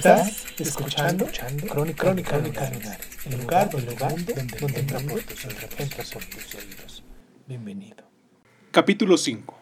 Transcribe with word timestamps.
Estás 0.00 0.46
escuchando, 0.58 1.28
Crónica, 1.68 2.04
Crónica, 2.04 2.38
Lunares, 2.38 3.06
el 3.26 3.38
lugar, 3.38 3.68
el 3.76 3.84
lugar 3.84 4.14
donde, 4.24 4.56
donde 4.58 4.80
entra 4.80 4.98
por 4.98 5.20
tus 5.20 5.44
entra 5.44 6.04
por 6.10 6.24
tus 6.24 6.54
oídos. 6.54 7.04
Bienvenido. 7.46 8.08
Capítulo 8.70 9.18
5 9.18 9.60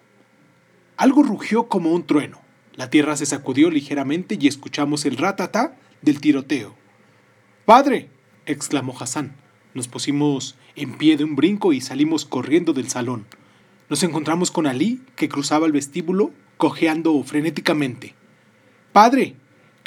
Algo 0.96 1.24
rugió 1.24 1.66
como 1.66 1.90
un 1.90 2.06
trueno. 2.06 2.40
La 2.76 2.88
tierra 2.88 3.16
se 3.16 3.26
sacudió 3.26 3.68
ligeramente 3.68 4.38
y 4.40 4.46
escuchamos 4.46 5.06
el 5.06 5.16
ratatá 5.16 5.76
del 6.02 6.20
tiroteo. 6.20 6.76
¡Padre! 7.64 8.08
exclamó 8.46 8.96
Hassan. 8.96 9.34
Nos 9.74 9.88
pusimos 9.88 10.54
en 10.76 10.98
pie 10.98 11.16
de 11.16 11.24
un 11.24 11.34
brinco 11.34 11.72
y 11.72 11.80
salimos 11.80 12.24
corriendo 12.24 12.72
del 12.74 12.88
salón. 12.88 13.26
Nos 13.88 14.04
encontramos 14.04 14.52
con 14.52 14.68
Ali, 14.68 15.02
que 15.16 15.28
cruzaba 15.28 15.66
el 15.66 15.72
vestíbulo, 15.72 16.30
cojeando 16.58 17.20
frenéticamente. 17.24 18.14
¡Padre! 18.92 19.34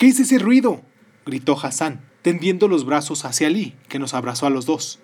¿Qué 0.01 0.07
es 0.07 0.19
ese 0.19 0.39
ruido? 0.39 0.81
gritó 1.27 1.55
Hassan, 1.61 2.01
tendiendo 2.23 2.67
los 2.67 2.85
brazos 2.85 3.23
hacia 3.23 3.45
Ali, 3.45 3.75
que 3.87 3.99
nos 3.99 4.15
abrazó 4.15 4.47
a 4.47 4.49
los 4.49 4.65
dos. 4.65 4.97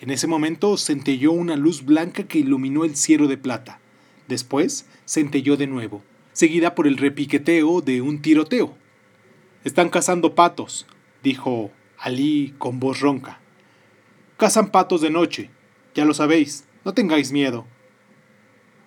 En 0.00 0.08
ese 0.08 0.26
momento 0.26 0.78
centelló 0.78 1.32
una 1.32 1.54
luz 1.54 1.84
blanca 1.84 2.22
que 2.22 2.38
iluminó 2.38 2.86
el 2.86 2.96
cielo 2.96 3.28
de 3.28 3.36
plata. 3.36 3.78
Después 4.26 4.86
centelló 5.06 5.58
de 5.58 5.66
nuevo, 5.66 6.02
seguida 6.32 6.74
por 6.74 6.86
el 6.86 6.96
repiqueteo 6.96 7.82
de 7.82 8.00
un 8.00 8.22
tiroteo. 8.22 8.74
Están 9.64 9.90
cazando 9.90 10.34
patos, 10.34 10.86
dijo 11.22 11.70
Ali 11.98 12.54
con 12.56 12.80
voz 12.80 13.00
ronca. 13.00 13.40
Cazan 14.38 14.70
patos 14.70 15.02
de 15.02 15.10
noche, 15.10 15.50
ya 15.94 16.06
lo 16.06 16.14
sabéis, 16.14 16.64
no 16.86 16.94
tengáis 16.94 17.32
miedo. 17.32 17.66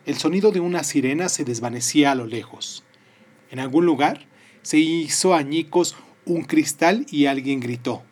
El 0.08 0.18
sonido 0.18 0.52
de 0.52 0.60
una 0.60 0.84
sirena 0.84 1.30
se 1.30 1.46
desvanecía 1.46 2.14
a 2.14 2.16
lo 2.16 2.26
lejos. 2.26 2.84
En 3.52 3.60
algún 3.60 3.86
lugar 3.86 4.31
se 4.62 4.78
hizo 4.78 5.34
añicos 5.34 5.96
un 6.26 6.44
cristal 6.44 7.06
y 7.10 7.26
alguien 7.26 7.60
gritó. 7.60 8.04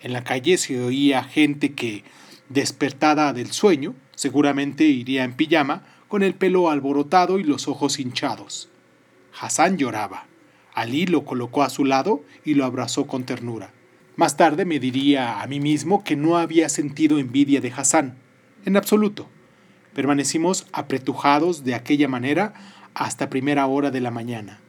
En 0.00 0.12
la 0.12 0.24
calle 0.24 0.56
se 0.58 0.82
oía 0.82 1.22
gente 1.22 1.74
que, 1.74 2.04
despertada 2.48 3.32
del 3.32 3.52
sueño, 3.52 3.94
seguramente 4.14 4.84
iría 4.84 5.24
en 5.24 5.34
pijama, 5.34 5.84
con 6.08 6.22
el 6.22 6.34
pelo 6.34 6.70
alborotado 6.70 7.38
y 7.38 7.44
los 7.44 7.68
ojos 7.68 7.98
hinchados. 7.98 8.68
Hassan 9.38 9.78
lloraba. 9.78 10.26
Ali 10.74 11.06
lo 11.06 11.24
colocó 11.24 11.62
a 11.62 11.70
su 11.70 11.84
lado 11.84 12.22
y 12.44 12.54
lo 12.54 12.64
abrazó 12.64 13.06
con 13.06 13.24
ternura. 13.24 13.72
Más 14.16 14.36
tarde 14.36 14.64
me 14.64 14.78
diría 14.78 15.40
a 15.40 15.46
mí 15.46 15.60
mismo 15.60 16.04
que 16.04 16.16
no 16.16 16.36
había 16.36 16.68
sentido 16.68 17.18
envidia 17.18 17.60
de 17.60 17.72
Hassan, 17.74 18.18
en 18.64 18.76
absoluto. 18.76 19.28
Permanecimos 19.94 20.66
apretujados 20.72 21.64
de 21.64 21.74
aquella 21.74 22.08
manera 22.08 22.54
hasta 22.94 23.30
primera 23.30 23.66
hora 23.66 23.90
de 23.90 24.00
la 24.00 24.10
mañana. 24.10 24.60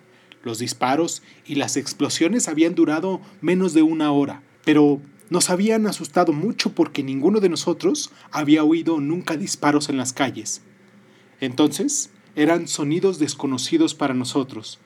Los 0.43 0.59
disparos 0.59 1.23
y 1.45 1.55
las 1.55 1.77
explosiones 1.77 2.47
habían 2.47 2.75
durado 2.75 3.21
menos 3.41 3.73
de 3.73 3.81
una 3.81 4.11
hora, 4.11 4.43
pero 4.65 5.01
nos 5.29 5.49
habían 5.49 5.87
asustado 5.87 6.33
mucho 6.33 6.73
porque 6.73 7.01
ninguno 7.01 7.39
de 7.39 7.49
nosotros 7.49 8.11
había 8.29 8.63
oído 8.63 8.99
nunca 8.99 9.37
disparos 9.37 9.89
en 9.89 9.97
las 9.97 10.13
calles. 10.13 10.61
Entonces, 11.39 12.11
eran 12.35 12.67
sonidos 12.67 13.19
desconocidos 13.19 13.95
para 13.95 14.13
nosotros. 14.13 14.79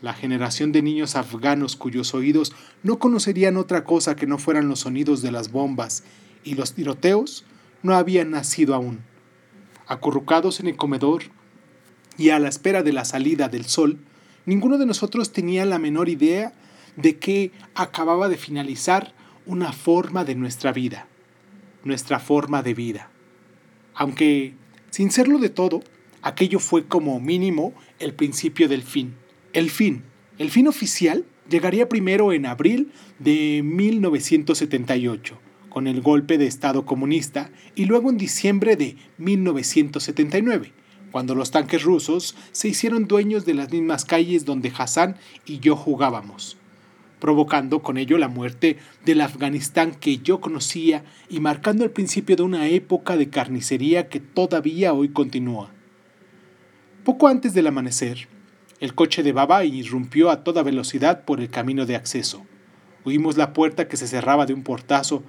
La 0.00 0.14
generación 0.14 0.72
de 0.72 0.82
niños 0.82 1.16
afganos 1.16 1.76
cuyos 1.76 2.14
oídos 2.14 2.52
no 2.82 2.98
conocerían 2.98 3.56
otra 3.56 3.84
cosa 3.84 4.16
que 4.16 4.26
no 4.26 4.38
fueran 4.38 4.68
los 4.68 4.80
sonidos 4.80 5.22
de 5.22 5.32
las 5.32 5.50
bombas 5.50 6.04
y 6.44 6.54
los 6.54 6.72
tiroteos 6.72 7.44
no 7.82 7.94
habían 7.94 8.30
nacido 8.30 8.74
aún. 8.74 9.00
Acurrucados 9.86 10.60
en 10.60 10.68
el 10.68 10.76
comedor 10.76 11.24
y 12.16 12.30
a 12.30 12.38
la 12.38 12.48
espera 12.48 12.82
de 12.82 12.92
la 12.92 13.04
salida 13.04 13.48
del 13.48 13.64
sol, 13.64 13.98
ninguno 14.46 14.78
de 14.78 14.86
nosotros 14.86 15.32
tenía 15.32 15.64
la 15.64 15.78
menor 15.78 16.08
idea 16.08 16.52
de 16.96 17.18
que 17.18 17.50
acababa 17.74 18.28
de 18.28 18.36
finalizar 18.36 19.14
una 19.46 19.72
forma 19.72 20.24
de 20.24 20.34
nuestra 20.34 20.72
vida, 20.72 21.06
nuestra 21.82 22.18
forma 22.18 22.62
de 22.62 22.74
vida. 22.74 23.10
Aunque, 23.94 24.54
sin 24.90 25.10
serlo 25.10 25.38
de 25.38 25.50
todo, 25.50 25.82
aquello 26.22 26.58
fue 26.58 26.86
como 26.86 27.20
mínimo 27.20 27.74
el 27.98 28.14
principio 28.14 28.68
del 28.68 28.82
fin. 28.82 29.14
El 29.52 29.70
fin, 29.70 30.02
el 30.38 30.50
fin 30.50 30.68
oficial, 30.68 31.24
llegaría 31.48 31.88
primero 31.88 32.32
en 32.32 32.46
abril 32.46 32.92
de 33.18 33.62
1978, 33.64 35.38
con 35.68 35.86
el 35.86 36.00
golpe 36.00 36.38
de 36.38 36.46
Estado 36.46 36.86
comunista, 36.86 37.50
y 37.74 37.84
luego 37.84 38.10
en 38.10 38.18
diciembre 38.18 38.76
de 38.76 38.96
1979 39.18 40.72
cuando 41.14 41.36
los 41.36 41.52
tanques 41.52 41.84
rusos 41.84 42.34
se 42.50 42.66
hicieron 42.66 43.06
dueños 43.06 43.44
de 43.44 43.54
las 43.54 43.70
mismas 43.70 44.04
calles 44.04 44.44
donde 44.44 44.72
Hassan 44.76 45.14
y 45.46 45.60
yo 45.60 45.76
jugábamos, 45.76 46.56
provocando 47.20 47.82
con 47.82 47.98
ello 47.98 48.18
la 48.18 48.26
muerte 48.26 48.78
del 49.04 49.20
Afganistán 49.20 49.94
que 49.94 50.18
yo 50.18 50.40
conocía 50.40 51.04
y 51.30 51.38
marcando 51.38 51.84
el 51.84 51.92
principio 51.92 52.34
de 52.34 52.42
una 52.42 52.66
época 52.66 53.16
de 53.16 53.30
carnicería 53.30 54.08
que 54.08 54.18
todavía 54.18 54.92
hoy 54.92 55.10
continúa. 55.10 55.70
Poco 57.04 57.28
antes 57.28 57.54
del 57.54 57.68
amanecer, 57.68 58.26
el 58.80 58.96
coche 58.96 59.22
de 59.22 59.30
Baba 59.30 59.64
irrumpió 59.64 60.30
a 60.32 60.42
toda 60.42 60.64
velocidad 60.64 61.24
por 61.24 61.38
el 61.38 61.48
camino 61.48 61.86
de 61.86 61.94
acceso. 61.94 62.44
Oímos 63.04 63.36
la 63.36 63.52
puerta 63.52 63.86
que 63.86 63.96
se 63.96 64.08
cerraba 64.08 64.46
de 64.46 64.54
un 64.54 64.64
portazo 64.64 65.22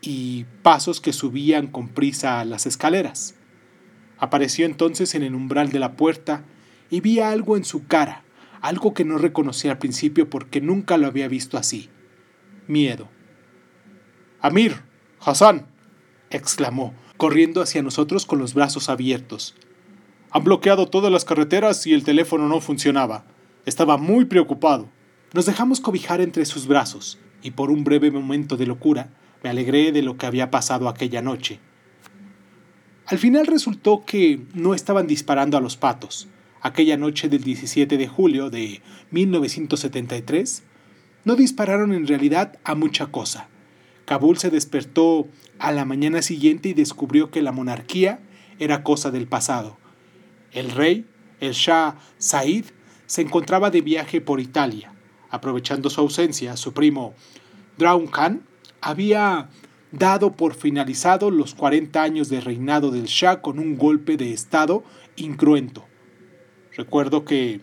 y 0.00 0.44
pasos 0.62 1.00
que 1.00 1.12
subían 1.12 1.66
con 1.66 1.88
prisa 1.88 2.38
a 2.38 2.44
las 2.44 2.66
escaleras. 2.66 3.34
Apareció 4.18 4.66
entonces 4.66 5.14
en 5.14 5.22
el 5.22 5.34
umbral 5.34 5.70
de 5.70 5.78
la 5.78 5.96
puerta 5.96 6.44
y 6.90 7.00
vi 7.00 7.20
algo 7.20 7.56
en 7.56 7.64
su 7.64 7.86
cara, 7.86 8.24
algo 8.60 8.94
que 8.94 9.04
no 9.04 9.18
reconocí 9.18 9.68
al 9.68 9.78
principio 9.78 10.30
porque 10.30 10.60
nunca 10.60 10.96
lo 10.96 11.06
había 11.06 11.28
visto 11.28 11.58
así. 11.58 11.90
Miedo. 12.66 13.08
Amir, 14.40 14.82
Hassan, 15.20 15.66
exclamó, 16.30 16.94
corriendo 17.16 17.62
hacia 17.62 17.82
nosotros 17.82 18.26
con 18.26 18.38
los 18.38 18.54
brazos 18.54 18.88
abiertos. 18.88 19.54
Han 20.30 20.44
bloqueado 20.44 20.86
todas 20.86 21.12
las 21.12 21.24
carreteras 21.24 21.86
y 21.86 21.94
el 21.94 22.04
teléfono 22.04 22.48
no 22.48 22.60
funcionaba. 22.60 23.24
Estaba 23.66 23.96
muy 23.96 24.24
preocupado. 24.24 24.88
Nos 25.32 25.46
dejamos 25.46 25.80
cobijar 25.80 26.20
entre 26.20 26.44
sus 26.44 26.66
brazos, 26.66 27.18
y 27.42 27.52
por 27.52 27.70
un 27.70 27.84
breve 27.84 28.10
momento 28.10 28.56
de 28.56 28.66
locura 28.66 29.10
me 29.42 29.50
alegré 29.50 29.92
de 29.92 30.02
lo 30.02 30.16
que 30.16 30.26
había 30.26 30.50
pasado 30.50 30.88
aquella 30.88 31.22
noche. 31.22 31.60
Al 33.06 33.18
final 33.18 33.46
resultó 33.46 34.04
que 34.06 34.40
no 34.54 34.74
estaban 34.74 35.06
disparando 35.06 35.56
a 35.56 35.60
los 35.60 35.76
patos. 35.76 36.28
Aquella 36.62 36.96
noche 36.96 37.28
del 37.28 37.44
17 37.44 37.98
de 37.98 38.08
julio 38.08 38.48
de 38.48 38.80
1973, 39.10 40.62
no 41.24 41.36
dispararon 41.36 41.92
en 41.92 42.06
realidad 42.06 42.58
a 42.64 42.74
mucha 42.74 43.06
cosa. 43.06 43.48
Kabul 44.06 44.38
se 44.38 44.50
despertó 44.50 45.28
a 45.58 45.72
la 45.72 45.84
mañana 45.84 46.22
siguiente 46.22 46.70
y 46.70 46.74
descubrió 46.74 47.30
que 47.30 47.42
la 47.42 47.52
monarquía 47.52 48.20
era 48.58 48.82
cosa 48.82 49.10
del 49.10 49.26
pasado. 49.26 49.76
El 50.52 50.70
rey, 50.70 51.06
el 51.40 51.52
Shah 51.52 51.96
Said, 52.18 52.66
se 53.06 53.22
encontraba 53.22 53.70
de 53.70 53.82
viaje 53.82 54.20
por 54.20 54.40
Italia. 54.40 54.94
Aprovechando 55.30 55.90
su 55.90 56.00
ausencia, 56.00 56.56
su 56.56 56.72
primo 56.72 57.14
Draun 57.76 58.06
Khan 58.06 58.42
había 58.80 59.48
dado 59.98 60.32
por 60.32 60.54
finalizado 60.54 61.30
los 61.30 61.54
40 61.54 62.02
años 62.02 62.28
de 62.28 62.40
reinado 62.40 62.90
del 62.90 63.04
Shah 63.04 63.40
con 63.40 63.58
un 63.58 63.76
golpe 63.76 64.16
de 64.16 64.32
Estado 64.32 64.84
incruento. 65.16 65.84
Recuerdo 66.76 67.24
que 67.24 67.60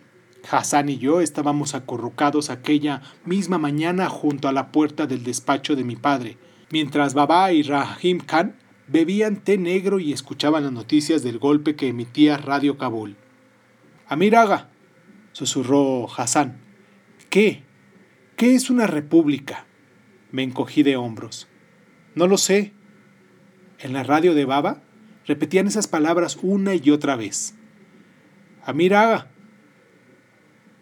Hassan 0.50 0.88
y 0.88 0.98
yo 0.98 1.20
estábamos 1.20 1.74
acurrucados 1.74 2.50
aquella 2.50 3.02
misma 3.24 3.58
mañana 3.58 4.08
junto 4.08 4.48
a 4.48 4.52
la 4.52 4.72
puerta 4.72 5.06
del 5.06 5.22
despacho 5.22 5.76
de 5.76 5.84
mi 5.84 5.96
padre, 5.96 6.38
mientras 6.70 7.14
Baba 7.14 7.52
y 7.52 7.62
Rahim 7.62 8.18
Khan 8.18 8.56
bebían 8.88 9.36
té 9.36 9.58
negro 9.58 10.00
y 10.00 10.12
escuchaban 10.12 10.64
las 10.64 10.72
noticias 10.72 11.22
del 11.22 11.38
golpe 11.38 11.76
que 11.76 11.88
emitía 11.88 12.36
Radio 12.36 12.76
Kabul. 12.78 13.16
Amir 14.08 14.36
Aga, 14.36 14.68
susurró 15.32 16.08
Hassan. 16.14 16.58
¿Qué? 17.30 17.62
¿Qué 18.36 18.54
es 18.54 18.70
una 18.70 18.86
república? 18.86 19.66
Me 20.30 20.42
encogí 20.42 20.82
de 20.82 20.96
hombros. 20.96 21.48
No 22.14 22.26
lo 22.26 22.36
sé. 22.36 22.72
En 23.78 23.92
la 23.92 24.02
radio 24.02 24.34
de 24.34 24.44
Baba 24.44 24.82
repetían 25.26 25.66
esas 25.66 25.88
palabras 25.88 26.38
una 26.42 26.74
y 26.74 26.90
otra 26.90 27.16
vez. 27.16 27.54
Amira, 28.64 29.30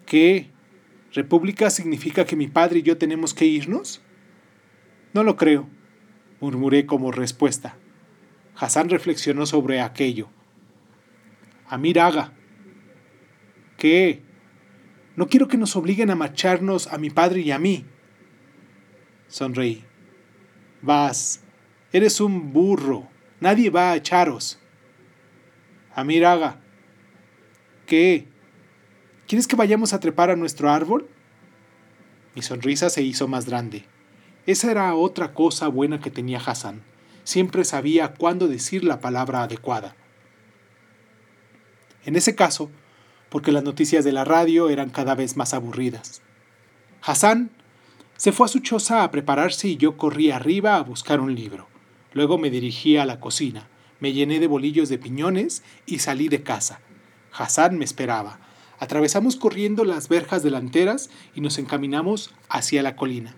¿qué? 0.05 0.49
¿República 1.13 1.69
significa 1.69 2.25
que 2.25 2.35
mi 2.35 2.47
padre 2.47 2.79
y 2.79 2.83
yo 2.83 2.97
tenemos 2.97 3.33
que 3.33 3.45
irnos? 3.45 4.01
No 5.13 5.23
lo 5.23 5.35
creo, 5.35 5.67
murmuré 6.39 6.85
como 6.85 7.11
respuesta. 7.11 7.75
Hassan 8.55 8.89
reflexionó 8.89 9.45
sobre 9.45 9.81
aquello. 9.81 10.29
Amir 11.67 11.99
Aga. 11.99 12.33
¿Qué? 13.77 14.21
No 15.15 15.27
quiero 15.27 15.47
que 15.47 15.57
nos 15.57 15.75
obliguen 15.75 16.11
a 16.11 16.15
marcharnos 16.15 16.87
a 16.87 16.97
mi 16.97 17.09
padre 17.09 17.41
y 17.41 17.51
a 17.51 17.59
mí. 17.59 17.85
Sonreí. 19.27 19.90
Vas. 20.81 21.41
Eres 21.91 22.19
un 22.19 22.53
burro. 22.53 23.07
Nadie 23.39 23.69
va 23.69 23.91
a 23.91 23.95
echaros. 23.95 24.59
Amir 25.93 26.25
Aga. 26.25 26.59
¿Qué? 27.85 28.27
¿Quieres 29.27 29.47
que 29.47 29.55
vayamos 29.55 29.93
a 29.93 29.99
trepar 29.99 30.29
a 30.29 30.35
nuestro 30.35 30.69
árbol? 30.69 31.07
Mi 32.35 32.41
sonrisa 32.41 32.89
se 32.89 33.01
hizo 33.01 33.27
más 33.27 33.45
grande. 33.45 33.85
Esa 34.45 34.71
era 34.71 34.95
otra 34.95 35.33
cosa 35.33 35.67
buena 35.67 35.99
que 35.99 36.09
tenía 36.09 36.39
Hassan. 36.39 36.81
Siempre 37.23 37.63
sabía 37.63 38.13
cuándo 38.13 38.47
decir 38.47 38.83
la 38.83 38.99
palabra 38.99 39.43
adecuada. 39.43 39.95
En 42.05 42.15
ese 42.15 42.35
caso, 42.35 42.71
porque 43.29 43.51
las 43.51 43.63
noticias 43.63 44.03
de 44.03 44.11
la 44.11 44.25
radio 44.25 44.69
eran 44.69 44.89
cada 44.89 45.13
vez 45.13 45.37
más 45.37 45.53
aburridas. 45.53 46.21
Hassan 47.01 47.51
se 48.21 48.31
fue 48.31 48.45
a 48.45 48.49
su 48.49 48.59
choza 48.59 49.01
a 49.01 49.09
prepararse 49.09 49.67
y 49.67 49.77
yo 49.77 49.97
corrí 49.97 50.29
arriba 50.29 50.75
a 50.75 50.83
buscar 50.83 51.19
un 51.21 51.33
libro. 51.33 51.65
Luego 52.13 52.37
me 52.37 52.51
dirigí 52.51 52.95
a 52.97 53.05
la 53.07 53.19
cocina, 53.19 53.67
me 53.99 54.13
llené 54.13 54.39
de 54.39 54.45
bolillos 54.45 54.89
de 54.89 54.99
piñones 54.99 55.63
y 55.87 55.97
salí 55.97 56.27
de 56.27 56.43
casa. 56.43 56.81
Hassan 57.33 57.79
me 57.79 57.83
esperaba. 57.83 58.39
Atravesamos 58.77 59.37
corriendo 59.37 59.85
las 59.85 60.07
verjas 60.07 60.43
delanteras 60.43 61.09
y 61.33 61.41
nos 61.41 61.57
encaminamos 61.57 62.31
hacia 62.47 62.83
la 62.83 62.95
colina. 62.95 63.33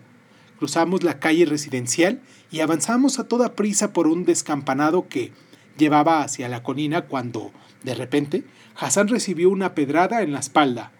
Cruzamos 0.59 1.01
la 1.03 1.17
calle 1.17 1.45
residencial 1.45 2.21
y 2.51 2.59
avanzamos 2.59 3.19
a 3.19 3.27
toda 3.29 3.55
prisa 3.55 3.93
por 3.93 4.07
un 4.07 4.25
descampanado 4.25 5.07
que 5.07 5.31
llevaba 5.77 6.23
hacia 6.23 6.49
la 6.49 6.61
colina 6.61 7.03
cuando, 7.03 7.53
de 7.83 7.95
repente, 7.95 8.43
Hassan 8.75 9.07
recibió 9.07 9.49
una 9.49 9.75
pedrada 9.75 10.23
en 10.23 10.33
la 10.33 10.39
espalda. 10.39 10.91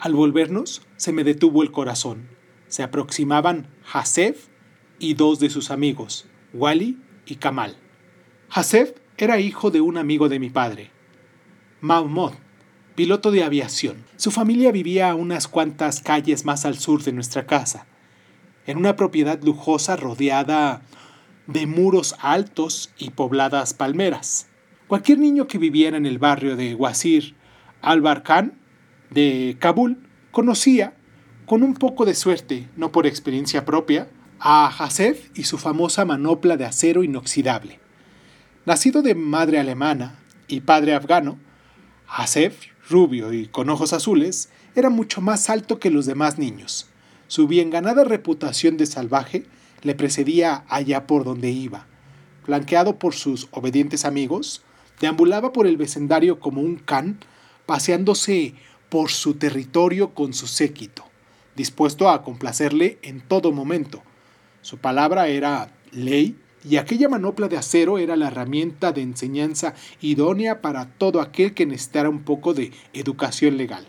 Al 0.00 0.14
volvernos, 0.14 0.82
se 0.96 1.12
me 1.12 1.22
detuvo 1.22 1.62
el 1.62 1.70
corazón. 1.70 2.39
Se 2.70 2.82
aproximaban 2.82 3.66
Hasef 3.92 4.46
y 4.98 5.12
dos 5.14 5.40
de 5.40 5.50
sus 5.50 5.70
amigos, 5.70 6.26
Wally 6.54 6.98
y 7.26 7.34
Kamal. 7.34 7.76
Hasef 8.48 8.94
era 9.18 9.38
hijo 9.38 9.70
de 9.70 9.82
un 9.82 9.98
amigo 9.98 10.30
de 10.30 10.38
mi 10.38 10.48
padre, 10.48 10.90
Mahmoud, 11.82 12.32
piloto 12.94 13.30
de 13.30 13.44
aviación. 13.44 14.04
Su 14.16 14.30
familia 14.30 14.72
vivía 14.72 15.10
a 15.10 15.14
unas 15.14 15.46
cuantas 15.46 16.00
calles 16.00 16.46
más 16.46 16.64
al 16.64 16.78
sur 16.78 17.02
de 17.02 17.12
nuestra 17.12 17.46
casa 17.46 17.86
en 18.66 18.78
una 18.78 18.96
propiedad 18.96 19.42
lujosa 19.42 19.96
rodeada 19.96 20.82
de 21.46 21.66
muros 21.66 22.14
altos 22.20 22.92
y 22.98 23.10
pobladas 23.10 23.74
palmeras. 23.74 24.48
Cualquier 24.86 25.18
niño 25.18 25.48
que 25.48 25.58
viviera 25.58 25.96
en 25.96 26.06
el 26.06 26.18
barrio 26.18 26.56
de 26.56 26.74
Wazir 26.74 27.34
al-Barkan 27.82 28.60
de 29.10 29.56
Kabul 29.58 30.06
conocía, 30.30 30.94
con 31.50 31.64
un 31.64 31.74
poco 31.74 32.04
de 32.04 32.14
suerte, 32.14 32.68
no 32.76 32.92
por 32.92 33.08
experiencia 33.08 33.64
propia, 33.64 34.06
a 34.38 34.68
Hasef 34.68 35.36
y 35.36 35.42
su 35.42 35.58
famosa 35.58 36.04
manopla 36.04 36.56
de 36.56 36.64
acero 36.64 37.02
inoxidable. 37.02 37.80
Nacido 38.66 39.02
de 39.02 39.16
madre 39.16 39.58
alemana 39.58 40.20
y 40.46 40.60
padre 40.60 40.94
afgano, 40.94 41.40
Hasef, 42.06 42.66
rubio 42.88 43.32
y 43.32 43.48
con 43.48 43.68
ojos 43.68 43.92
azules, 43.92 44.48
era 44.76 44.90
mucho 44.90 45.20
más 45.20 45.50
alto 45.50 45.80
que 45.80 45.90
los 45.90 46.06
demás 46.06 46.38
niños. 46.38 46.88
Su 47.26 47.48
bien 47.48 47.70
ganada 47.70 48.04
reputación 48.04 48.76
de 48.76 48.86
salvaje 48.86 49.44
le 49.82 49.96
precedía 49.96 50.62
allá 50.68 51.08
por 51.08 51.24
donde 51.24 51.50
iba. 51.50 51.88
Flanqueado 52.44 52.96
por 52.96 53.12
sus 53.12 53.48
obedientes 53.50 54.04
amigos, 54.04 54.62
deambulaba 55.00 55.52
por 55.52 55.66
el 55.66 55.76
vecindario 55.76 56.38
como 56.38 56.60
un 56.60 56.76
can, 56.76 57.18
paseándose 57.66 58.54
por 58.88 59.10
su 59.10 59.34
territorio 59.34 60.14
con 60.14 60.32
su 60.32 60.46
séquito, 60.46 61.09
dispuesto 61.60 62.08
a 62.08 62.22
complacerle 62.22 62.98
en 63.02 63.20
todo 63.20 63.52
momento. 63.52 64.02
Su 64.62 64.78
palabra 64.78 65.28
era 65.28 65.70
ley 65.92 66.34
y 66.64 66.78
aquella 66.78 67.10
manopla 67.10 67.48
de 67.48 67.58
acero 67.58 67.98
era 67.98 68.16
la 68.16 68.28
herramienta 68.28 68.92
de 68.92 69.02
enseñanza 69.02 69.74
idónea 70.00 70.62
para 70.62 70.86
todo 70.86 71.20
aquel 71.20 71.52
que 71.52 71.66
necesitara 71.66 72.08
un 72.08 72.22
poco 72.22 72.54
de 72.54 72.72
educación 72.94 73.58
legal. 73.58 73.86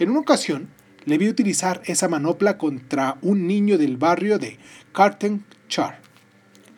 En 0.00 0.10
una 0.10 0.18
ocasión, 0.18 0.68
le 1.04 1.18
vi 1.18 1.28
utilizar 1.28 1.82
esa 1.84 2.08
manopla 2.08 2.58
contra 2.58 3.16
un 3.22 3.46
niño 3.46 3.78
del 3.78 3.96
barrio 3.96 4.40
de 4.40 4.58
Carten 4.92 5.44
Char. 5.68 6.00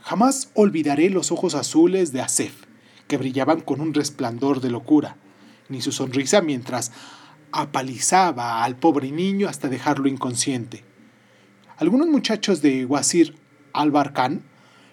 Jamás 0.03 0.51
olvidaré 0.53 1.09
los 1.09 1.33
ojos 1.33 1.55
azules 1.55 2.13
de 2.13 2.21
Asef, 2.21 2.53
que 3.07 3.17
brillaban 3.17 3.63
con 3.63 3.81
un 3.81 3.95
resplandor 3.95 4.61
de 4.61 4.69
locura, 4.69 5.17
ni 5.71 5.81
su 5.81 5.93
sonrisa 5.93 6.43
mientras 6.43 6.93
apalizaba 7.53 8.65
al 8.65 8.77
pobre 8.77 9.11
niño 9.11 9.49
hasta 9.49 9.69
dejarlo 9.69 10.09
inconsciente. 10.09 10.85
Algunos 11.77 12.09
muchachos 12.09 12.61
de 12.63 12.85
Wazir 12.85 13.37
al-Barkan 13.73 14.43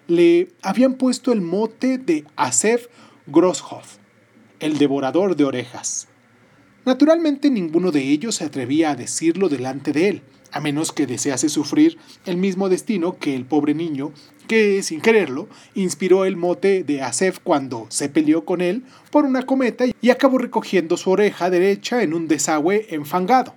le 0.07 0.49
habían 0.61 0.93
puesto 0.93 1.31
el 1.31 1.41
mote 1.41 1.97
de 1.97 2.25
Asef 2.35 2.87
Grosshoff, 3.27 3.97
el 4.59 4.77
devorador 4.77 5.35
de 5.35 5.45
orejas. 5.45 6.07
Naturalmente 6.85 7.49
ninguno 7.49 7.91
de 7.91 8.03
ellos 8.03 8.35
se 8.35 8.45
atrevía 8.45 8.91
a 8.91 8.95
decirlo 8.95 9.49
delante 9.49 9.91
de 9.91 10.09
él, 10.09 10.21
a 10.51 10.59
menos 10.59 10.91
que 10.91 11.07
desease 11.07 11.49
sufrir 11.49 11.97
el 12.25 12.37
mismo 12.37 12.69
destino 12.69 13.17
que 13.17 13.35
el 13.35 13.45
pobre 13.45 13.73
niño 13.73 14.13
que, 14.45 14.81
sin 14.83 15.01
quererlo, 15.01 15.47
inspiró 15.73 16.25
el 16.25 16.37
mote 16.37 16.83
de 16.83 17.01
Asef 17.01 17.39
cuando 17.39 17.87
se 17.89 18.09
peleó 18.09 18.45
con 18.45 18.61
él 18.61 18.83
por 19.11 19.25
una 19.25 19.43
cometa 19.43 19.85
y 20.01 20.09
acabó 20.09 20.37
recogiendo 20.37 20.97
su 20.97 21.11
oreja 21.11 21.49
derecha 21.49 22.03
en 22.03 22.13
un 22.13 22.27
desagüe 22.27 22.87
enfangado. 22.89 23.55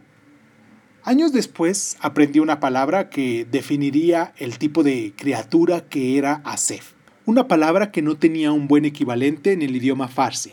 Años 1.04 1.32
después 1.32 1.96
aprendí 2.00 2.38
una 2.38 2.60
palabra 2.60 3.08
que 3.08 3.46
definiría 3.50 4.34
el 4.36 4.58
tipo 4.58 4.82
de 4.82 5.14
criatura 5.16 5.88
que 5.88 6.18
era 6.18 6.42
Asef, 6.44 6.92
una 7.24 7.48
palabra 7.48 7.90
que 7.90 8.02
no 8.02 8.16
tenía 8.16 8.52
un 8.52 8.68
buen 8.68 8.84
equivalente 8.84 9.52
en 9.52 9.62
el 9.62 9.76
idioma 9.76 10.08
farsi, 10.08 10.52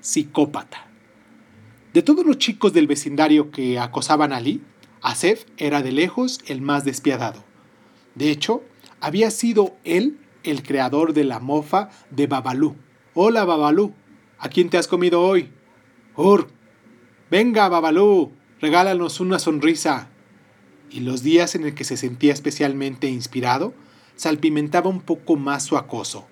psicópata. 0.00 0.88
De 1.92 2.02
todos 2.02 2.24
los 2.24 2.38
chicos 2.38 2.72
del 2.72 2.86
vecindario 2.86 3.50
que 3.50 3.78
acosaban 3.78 4.32
a 4.32 4.38
Ali, 4.38 4.62
Asef 5.02 5.44
era 5.56 5.82
de 5.82 5.92
lejos 5.92 6.40
el 6.46 6.62
más 6.62 6.84
despiadado. 6.84 7.44
De 8.14 8.30
hecho, 8.30 8.62
había 9.02 9.32
sido 9.32 9.74
él 9.82 10.16
el 10.44 10.62
creador 10.62 11.12
de 11.12 11.24
la 11.24 11.40
mofa 11.40 11.90
de 12.10 12.28
Babalú. 12.28 12.76
Hola, 13.14 13.44
Babalú, 13.44 13.92
¿a 14.38 14.48
quién 14.48 14.70
te 14.70 14.78
has 14.78 14.86
comido 14.86 15.22
hoy? 15.22 15.50
Ur, 16.16 16.48
venga, 17.28 17.68
Babalú, 17.68 18.30
regálanos 18.60 19.18
una 19.18 19.40
sonrisa. 19.40 20.08
Y 20.88 21.00
los 21.00 21.24
días 21.24 21.56
en 21.56 21.64
el 21.64 21.74
que 21.74 21.82
se 21.82 21.96
sentía 21.96 22.32
especialmente 22.32 23.08
inspirado, 23.08 23.74
salpimentaba 24.14 24.88
un 24.88 25.00
poco 25.00 25.34
más 25.34 25.64
su 25.64 25.76
acoso. 25.76 26.28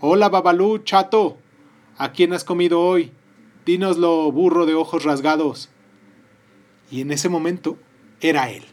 Hola, 0.00 0.28
Babalú, 0.28 0.78
chato, 0.78 1.38
¿a 1.98 2.10
quién 2.10 2.32
has 2.32 2.42
comido 2.42 2.80
hoy? 2.80 3.12
Dínoslo, 3.64 4.32
burro 4.32 4.66
de 4.66 4.74
ojos 4.74 5.04
rasgados. 5.04 5.68
Y 6.90 7.00
en 7.00 7.12
ese 7.12 7.28
momento 7.28 7.78
era 8.20 8.50
él, 8.50 8.64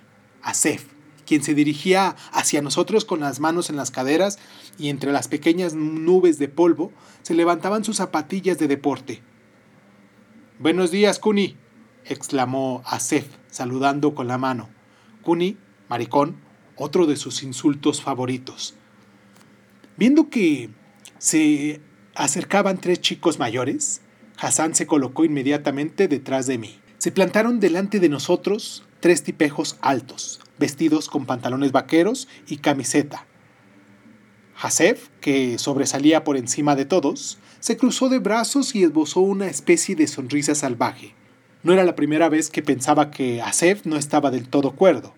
Asef, 0.41 0.96
quien 1.27 1.43
se 1.43 1.53
dirigía 1.53 2.15
hacia 2.31 2.61
nosotros 2.61 3.05
con 3.05 3.19
las 3.19 3.39
manos 3.39 3.69
en 3.69 3.75
las 3.75 3.91
caderas 3.91 4.39
y 4.79 4.89
entre 4.89 5.11
las 5.11 5.27
pequeñas 5.27 5.75
nubes 5.75 6.39
de 6.39 6.47
polvo 6.47 6.91
se 7.21 7.35
levantaban 7.35 7.83
sus 7.83 7.97
zapatillas 7.97 8.57
de 8.57 8.67
deporte. 8.67 9.21
Buenos 10.57 10.89
días, 10.89 11.19
Kuni, 11.19 11.55
exclamó 12.05 12.81
Asef, 12.85 13.27
saludando 13.51 14.15
con 14.15 14.27
la 14.27 14.39
mano. 14.39 14.69
Kuni, 15.21 15.57
maricón, 15.89 16.37
otro 16.75 17.05
de 17.05 17.17
sus 17.17 17.43
insultos 17.43 18.01
favoritos. 18.01 18.73
Viendo 19.97 20.29
que 20.29 20.69
se 21.17 21.81
acercaban 22.15 22.79
tres 22.79 23.01
chicos 23.01 23.37
mayores, 23.37 24.01
Hassan 24.39 24.75
se 24.75 24.87
colocó 24.87 25.25
inmediatamente 25.25 26.07
detrás 26.07 26.47
de 26.47 26.57
mí. 26.57 26.79
Se 26.99 27.11
plantaron 27.11 27.59
delante 27.59 27.99
de 27.99 28.09
nosotros 28.09 28.86
tres 28.99 29.23
tipejos 29.23 29.77
altos, 29.81 30.39
vestidos 30.57 31.09
con 31.09 31.25
pantalones 31.25 31.71
vaqueros 31.71 32.27
y 32.47 32.57
camiseta. 32.57 33.25
Hasef, 34.59 35.09
que 35.21 35.59
sobresalía 35.59 36.23
por 36.23 36.35
encima 36.35 36.75
de 36.75 36.85
todos, 36.85 37.37
se 37.59 37.77
cruzó 37.77 38.09
de 38.09 38.19
brazos 38.19 38.75
y 38.75 38.83
esbozó 38.83 39.19
una 39.19 39.47
especie 39.47 39.95
de 39.95 40.07
sonrisa 40.07 40.55
salvaje. 40.55 41.13
No 41.63 41.73
era 41.73 41.83
la 41.83 41.95
primera 41.95 42.29
vez 42.29 42.49
que 42.49 42.63
pensaba 42.63 43.11
que 43.11 43.41
Hasef 43.41 43.85
no 43.85 43.97
estaba 43.97 44.31
del 44.31 44.47
todo 44.47 44.71
cuerdo. 44.71 45.13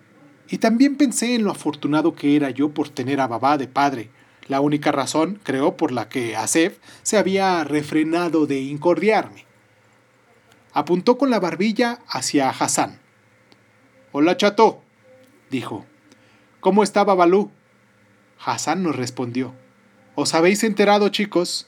Y 0.49 0.57
también 0.57 0.95
pensé 0.95 1.35
en 1.35 1.43
lo 1.43 1.51
afortunado 1.51 2.15
que 2.15 2.35
era 2.35 2.49
yo 2.49 2.69
por 2.73 2.89
tener 2.89 3.21
a 3.21 3.27
Babá 3.27 3.57
de 3.57 3.67
padre, 3.67 4.09
la 4.47 4.61
única 4.61 4.91
razón, 4.91 5.39
creo, 5.43 5.77
por 5.77 5.91
la 5.91 6.09
que 6.09 6.35
Asef 6.35 6.79
se 7.03 7.17
había 7.17 7.63
refrenado 7.63 8.47
de 8.47 8.61
incordiarme. 8.61 9.45
Apuntó 10.73 11.17
con 11.17 11.29
la 11.29 11.39
barbilla 11.39 11.99
hacia 12.07 12.49
Hassan. 12.49 12.99
Hola, 14.11 14.37
chato, 14.37 14.81
dijo. 15.51 15.85
¿Cómo 16.61 16.81
está 16.81 17.03
Babalú? 17.03 17.51
Hassan 18.43 18.81
nos 18.81 18.95
respondió. 18.95 19.53
¿Os 20.15 20.33
habéis 20.33 20.63
enterado, 20.63 21.09
chicos? 21.09 21.67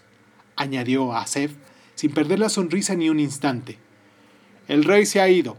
añadió 0.56 1.14
Asef, 1.14 1.54
sin 1.94 2.12
perder 2.12 2.40
la 2.40 2.50
sonrisa 2.50 2.96
ni 2.96 3.12
un 3.12 3.20
instante. 3.20 3.78
El 4.68 4.86
rey 4.86 5.06
se 5.06 5.22
ha 5.22 5.30
ido. 5.30 5.56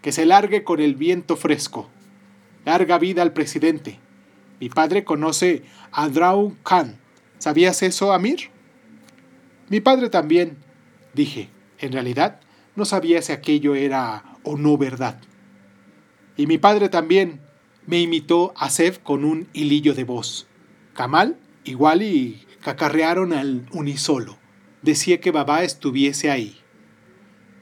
Que 0.00 0.10
se 0.10 0.26
largue 0.26 0.64
con 0.64 0.80
el 0.80 0.96
viento 0.96 1.36
fresco. 1.36 1.88
Larga 2.64 2.98
vida 2.98 3.22
al 3.22 3.32
presidente. 3.32 4.00
Mi 4.58 4.70
padre 4.70 5.04
conoce 5.04 5.62
a 5.92 6.08
Drau 6.08 6.56
Khan. 6.64 6.98
¿Sabías 7.38 7.80
eso, 7.84 8.12
Amir? 8.12 8.50
Mi 9.68 9.80
padre 9.80 10.10
también, 10.10 10.56
dije. 11.14 11.48
En 11.78 11.92
realidad, 11.92 12.40
no 12.74 12.86
sabía 12.86 13.22
si 13.22 13.30
aquello 13.30 13.76
era 13.76 14.24
o 14.42 14.56
no 14.56 14.76
verdad. 14.76 15.20
Y 16.36 16.46
mi 16.46 16.58
padre 16.58 16.88
también, 16.88 17.40
me 17.86 18.00
imitó 18.00 18.52
Asef 18.56 18.98
con 18.98 19.24
un 19.24 19.48
hilillo 19.52 19.94
de 19.94 20.04
voz. 20.04 20.46
Kamal, 20.94 21.36
igual 21.64 22.02
y 22.02 22.46
cacarrearon 22.62 23.32
al 23.32 23.66
unisolo. 23.72 24.38
Decía 24.82 25.20
que 25.20 25.30
Babá 25.30 25.64
estuviese 25.64 26.30
ahí. 26.30 26.58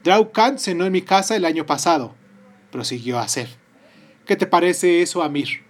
Drau 0.03 0.31
Khan 0.31 0.57
cenó 0.57 0.85
en 0.85 0.91
mi 0.91 1.01
casa 1.01 1.35
el 1.35 1.45
año 1.45 1.65
pasado, 1.65 2.15
prosiguió 2.71 3.19
Asef. 3.19 3.55
¿Qué 4.25 4.35
te 4.35 4.47
parece 4.47 5.01
eso, 5.01 5.21
Amir? 5.21 5.63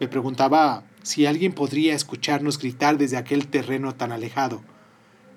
Me 0.00 0.08
preguntaba 0.08 0.84
si 1.02 1.26
alguien 1.26 1.52
podría 1.52 1.94
escucharnos 1.94 2.58
gritar 2.58 2.96
desde 2.96 3.16
aquel 3.16 3.48
terreno 3.48 3.94
tan 3.94 4.12
alejado. 4.12 4.62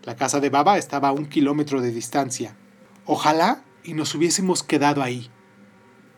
La 0.03 0.15
casa 0.15 0.39
de 0.39 0.49
Baba 0.49 0.77
estaba 0.77 1.09
a 1.09 1.11
un 1.11 1.25
kilómetro 1.25 1.81
de 1.81 1.91
distancia. 1.91 2.55
Ojalá 3.05 3.63
y 3.83 3.93
nos 3.93 4.15
hubiésemos 4.15 4.63
quedado 4.63 5.03
ahí. 5.03 5.29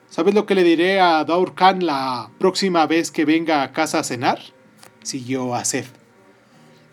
¿Sabes 0.09 0.33
lo 0.33 0.47
que 0.47 0.55
le 0.55 0.63
diré 0.63 0.99
a 0.99 1.23
Daur 1.23 1.53
Khan 1.53 1.85
la 1.85 2.31
próxima 2.39 2.87
vez 2.87 3.11
que 3.11 3.25
venga 3.25 3.61
a 3.61 3.71
casa 3.73 3.99
a 3.99 4.03
cenar? 4.03 4.39
siguió 5.03 5.53
Asef. 5.53 5.91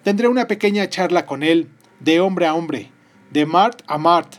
Tendré 0.04 0.28
una 0.28 0.46
pequeña 0.46 0.90
charla 0.90 1.24
con 1.24 1.42
él, 1.42 1.70
de 1.98 2.20
hombre 2.20 2.46
a 2.46 2.54
hombre, 2.54 2.90
de 3.30 3.46
Mart 3.46 3.80
a 3.86 3.96
Mart. 3.96 4.34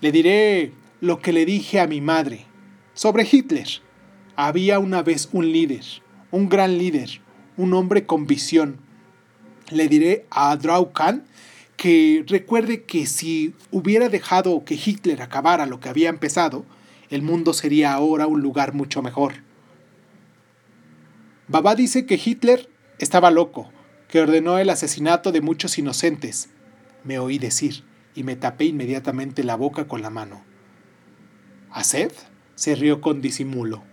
Le 0.00 0.12
diré 0.12 0.72
lo 1.00 1.18
que 1.18 1.32
le 1.32 1.44
dije 1.44 1.80
a 1.80 1.88
mi 1.88 2.00
madre 2.00 2.46
sobre 2.94 3.26
Hitler. 3.28 3.66
Había 4.36 4.78
una 4.78 5.02
vez 5.02 5.28
un 5.32 5.50
líder, 5.50 5.84
un 6.30 6.48
gran 6.48 6.78
líder, 6.78 7.20
un 7.56 7.74
hombre 7.74 8.06
con 8.06 8.28
visión. 8.28 8.78
Le 9.70 9.88
diré 9.88 10.26
a 10.30 10.56
Drau 10.56 10.92
Khan 10.92 11.24
que 11.76 12.24
recuerde 12.28 12.84
que 12.84 13.06
si 13.06 13.52
hubiera 13.72 14.08
dejado 14.08 14.64
que 14.64 14.74
Hitler 14.82 15.22
acabara 15.22 15.66
lo 15.66 15.80
que 15.80 15.88
había 15.88 16.08
empezado, 16.08 16.64
el 17.10 17.22
mundo 17.22 17.52
sería 17.52 17.92
ahora 17.92 18.26
un 18.26 18.40
lugar 18.40 18.74
mucho 18.74 19.02
mejor. 19.02 19.34
Baba 21.48 21.74
dice 21.74 22.06
que 22.06 22.20
Hitler 22.22 22.68
estaba 22.98 23.30
loco, 23.30 23.70
que 24.08 24.20
ordenó 24.20 24.58
el 24.58 24.70
asesinato 24.70 25.32
de 25.32 25.40
muchos 25.40 25.78
inocentes. 25.78 26.50
Me 27.04 27.18
oí 27.18 27.38
decir 27.38 27.84
y 28.14 28.24
me 28.24 28.34
tapé 28.34 28.64
inmediatamente 28.64 29.44
la 29.44 29.56
boca 29.56 29.86
con 29.86 30.02
la 30.02 30.10
mano. 30.10 30.42
¿Ased? 31.70 32.12
se 32.56 32.74
rió 32.74 33.02
con 33.02 33.20
disimulo. 33.20 33.84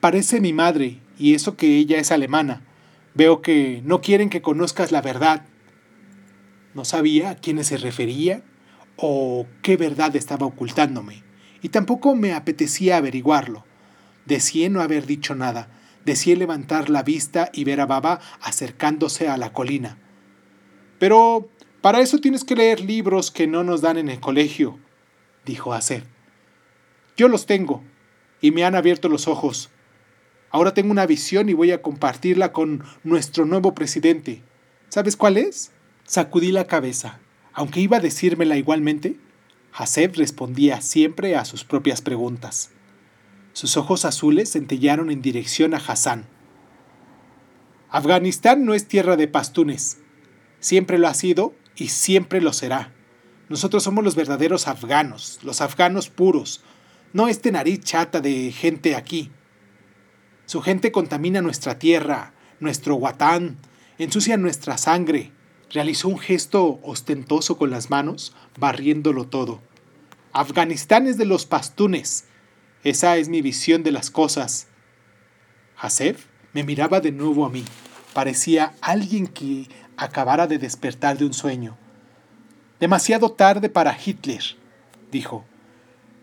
Parece 0.00 0.40
mi 0.40 0.52
madre, 0.52 0.98
y 1.16 1.34
eso 1.34 1.56
que 1.56 1.76
ella 1.76 1.98
es 1.98 2.10
alemana. 2.10 2.62
Veo 3.14 3.40
que 3.40 3.82
no 3.84 4.00
quieren 4.00 4.30
que 4.30 4.42
conozcas 4.42 4.92
la 4.92 5.00
verdad. 5.00 5.46
No 6.74 6.84
sabía 6.84 7.30
a 7.30 7.36
quiénes 7.36 7.68
se 7.68 7.76
refería 7.76 8.42
o 8.96 9.46
qué 9.62 9.76
verdad 9.76 10.14
estaba 10.16 10.46
ocultándome, 10.46 11.22
y 11.62 11.70
tampoco 11.70 12.14
me 12.14 12.32
apetecía 12.32 12.96
averiguarlo. 12.96 13.64
Deseé 14.26 14.70
no 14.70 14.80
haber 14.80 15.06
dicho 15.06 15.34
nada, 15.34 15.68
deseé 16.04 16.36
levantar 16.36 16.90
la 16.90 17.02
vista 17.02 17.50
y 17.52 17.64
ver 17.64 17.80
a 17.80 17.86
Baba 17.86 18.20
acercándose 18.40 19.28
a 19.28 19.36
la 19.36 19.52
colina. 19.52 19.98
Pero 20.98 21.48
para 21.80 22.00
eso 22.00 22.18
tienes 22.18 22.44
que 22.44 22.56
leer 22.56 22.80
libros 22.80 23.30
que 23.30 23.46
no 23.46 23.64
nos 23.64 23.80
dan 23.80 23.98
en 23.98 24.08
el 24.08 24.20
colegio, 24.20 24.78
dijo 25.46 25.72
Asef. 25.72 26.04
Yo 27.16 27.28
los 27.28 27.46
tengo, 27.46 27.82
y 28.40 28.50
me 28.50 28.64
han 28.64 28.74
abierto 28.74 29.08
los 29.08 29.28
ojos. 29.28 29.70
Ahora 30.50 30.74
tengo 30.74 30.90
una 30.90 31.06
visión 31.06 31.48
y 31.48 31.54
voy 31.54 31.70
a 31.70 31.82
compartirla 31.82 32.52
con 32.52 32.84
nuestro 33.04 33.44
nuevo 33.44 33.74
presidente. 33.74 34.42
¿Sabes 34.88 35.16
cuál 35.16 35.36
es? 35.36 35.70
Sacudí 36.04 36.50
la 36.50 36.66
cabeza. 36.66 37.20
Aunque 37.52 37.80
iba 37.80 37.98
a 37.98 38.00
decírmela 38.00 38.56
igualmente, 38.56 39.16
Haseb 39.72 40.16
respondía 40.16 40.80
siempre 40.80 41.36
a 41.36 41.44
sus 41.44 41.64
propias 41.64 42.02
preguntas. 42.02 42.70
Sus 43.52 43.76
ojos 43.76 44.04
azules 44.04 44.52
centellaron 44.52 45.10
en 45.10 45.22
dirección 45.22 45.74
a 45.74 45.78
Hassan. 45.78 46.26
Afganistán 47.88 48.64
no 48.64 48.74
es 48.74 48.86
tierra 48.86 49.16
de 49.16 49.28
pastunes. 49.28 49.98
Siempre 50.60 50.98
lo 50.98 51.08
ha 51.08 51.14
sido 51.14 51.54
y 51.76 51.88
siempre 51.88 52.40
lo 52.40 52.52
será. 52.52 52.92
Nosotros 53.48 53.82
somos 53.82 54.04
los 54.04 54.14
verdaderos 54.14 54.68
afganos, 54.68 55.40
los 55.42 55.60
afganos 55.60 56.08
puros, 56.08 56.62
no 57.12 57.26
este 57.26 57.50
nariz 57.50 57.80
chata 57.80 58.20
de 58.20 58.52
gente 58.52 58.94
aquí. 58.94 59.30
Su 60.46 60.62
gente 60.62 60.92
contamina 60.92 61.42
nuestra 61.42 61.78
tierra, 61.78 62.32
nuestro 62.60 62.94
guatán, 62.94 63.56
ensucia 63.98 64.36
nuestra 64.36 64.78
sangre. 64.78 65.32
Realizó 65.70 66.08
un 66.08 66.18
gesto 66.18 66.80
ostentoso 66.82 67.56
con 67.56 67.70
las 67.70 67.90
manos, 67.90 68.34
barriéndolo 68.58 69.28
todo. 69.28 69.60
Afganistán 70.32 71.06
es 71.06 71.16
de 71.16 71.26
los 71.26 71.46
pastunes. 71.46 72.24
Esa 72.82 73.16
es 73.18 73.28
mi 73.28 73.40
visión 73.40 73.84
de 73.84 73.92
las 73.92 74.10
cosas. 74.10 74.66
Hasef 75.76 76.26
me 76.52 76.64
miraba 76.64 77.00
de 77.00 77.12
nuevo 77.12 77.46
a 77.46 77.50
mí. 77.50 77.64
Parecía 78.12 78.74
alguien 78.80 79.28
que 79.28 79.68
acabara 79.96 80.48
de 80.48 80.58
despertar 80.58 81.16
de 81.18 81.26
un 81.26 81.34
sueño. 81.34 81.76
Demasiado 82.80 83.30
tarde 83.30 83.68
para 83.68 83.96
Hitler, 83.96 84.42
dijo. 85.12 85.44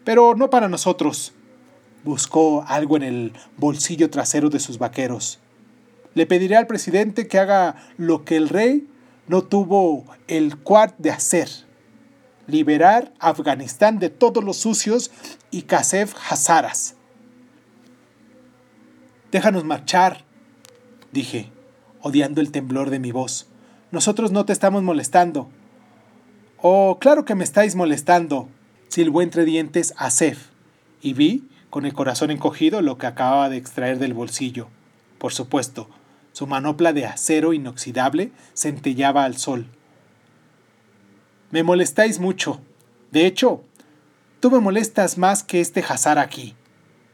Pero 0.03 0.35
no 0.35 0.49
para 0.49 0.67
nosotros. 0.67 1.33
Buscó 2.03 2.65
algo 2.67 2.97
en 2.97 3.03
el 3.03 3.33
bolsillo 3.55 4.09
trasero 4.09 4.49
de 4.49 4.59
sus 4.59 4.77
vaqueros. 4.77 5.39
Le 6.15 6.25
pediré 6.25 6.57
al 6.57 6.67
presidente 6.67 7.27
que 7.27 7.39
haga 7.39 7.75
lo 7.97 8.25
que 8.25 8.35
el 8.35 8.49
rey 8.49 8.87
no 9.27 9.43
tuvo 9.43 10.05
el 10.27 10.57
cuart 10.57 10.95
de 10.97 11.11
hacer. 11.11 11.49
Liberar 12.47 13.13
Afganistán 13.19 13.99
de 13.99 14.09
todos 14.09 14.43
los 14.43 14.57
sucios 14.57 15.11
y 15.51 15.63
Kasef 15.63 16.15
Hazaras. 16.29 16.95
Déjanos 19.31 19.65
marchar, 19.65 20.23
dije, 21.11 21.51
odiando 22.01 22.39
el 22.39 22.51
temblor 22.51 22.89
de 22.89 22.99
mi 22.99 23.11
voz. 23.11 23.47
Nosotros 23.91 24.31
no 24.31 24.45
te 24.45 24.53
estamos 24.53 24.83
molestando. 24.83 25.49
Oh, 26.61 26.97
claro 26.99 27.25
que 27.25 27.35
me 27.35 27.43
estáis 27.43 27.75
molestando, 27.75 28.47
silbó 28.87 29.21
entre 29.21 29.43
dientes 29.43 29.93
a 29.97 30.09
y 31.01 31.13
vi, 31.13 31.47
con 31.69 31.85
el 31.85 31.93
corazón 31.93 32.31
encogido, 32.31 32.81
lo 32.81 32.97
que 32.97 33.07
acababa 33.07 33.49
de 33.49 33.57
extraer 33.57 33.99
del 33.99 34.13
bolsillo. 34.13 34.67
Por 35.17 35.33
supuesto, 35.33 35.89
su 36.37 36.45
manopla 36.45 36.93
de 36.93 37.07
acero 37.07 37.51
inoxidable 37.51 38.31
centellaba 38.53 39.23
al 39.23 39.37
sol. 39.37 39.65
Me 41.49 41.63
molestáis 41.63 42.19
mucho. 42.19 42.61
De 43.09 43.25
hecho, 43.25 43.63
tú 44.39 44.51
me 44.51 44.59
molestas 44.59 45.17
más 45.17 45.41
que 45.41 45.61
este 45.61 45.79
Hazar 45.79 46.19
aquí. 46.19 46.53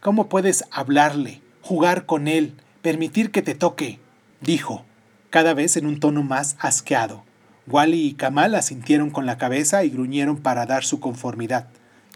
¿Cómo 0.01 0.27
puedes 0.27 0.65
hablarle, 0.71 1.41
jugar 1.61 2.05
con 2.05 2.27
él, 2.27 2.55
permitir 2.81 3.31
que 3.31 3.41
te 3.41 3.55
toque? 3.55 4.01
dijo, 4.41 4.83
cada 5.29 5.53
vez 5.53 5.77
en 5.77 5.85
un 5.85 6.01
tono 6.01 6.21
más 6.21 6.57
asqueado. 6.59 7.23
Wally 7.67 8.07
y 8.07 8.13
Kamal 8.15 8.55
asintieron 8.55 9.09
con 9.09 9.25
la 9.25 9.37
cabeza 9.37 9.85
y 9.85 9.89
gruñeron 9.89 10.35
para 10.35 10.65
dar 10.65 10.83
su 10.83 10.99
conformidad. 10.99 11.69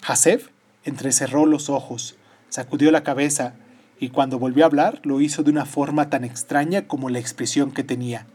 Hasef 0.05 0.49
entrecerró 0.83 1.45
los 1.45 1.69
ojos, 1.69 2.17
sacudió 2.49 2.91
la 2.91 3.03
cabeza 3.03 3.53
y 3.99 4.09
cuando 4.09 4.39
volvió 4.39 4.63
a 4.63 4.67
hablar 4.67 5.01
lo 5.03 5.21
hizo 5.21 5.43
de 5.43 5.51
una 5.51 5.65
forma 5.65 6.09
tan 6.09 6.23
extraña 6.23 6.87
como 6.87 7.09
la 7.09 7.19
expresión 7.19 7.71
que 7.71 7.83
tenía. 7.83 8.27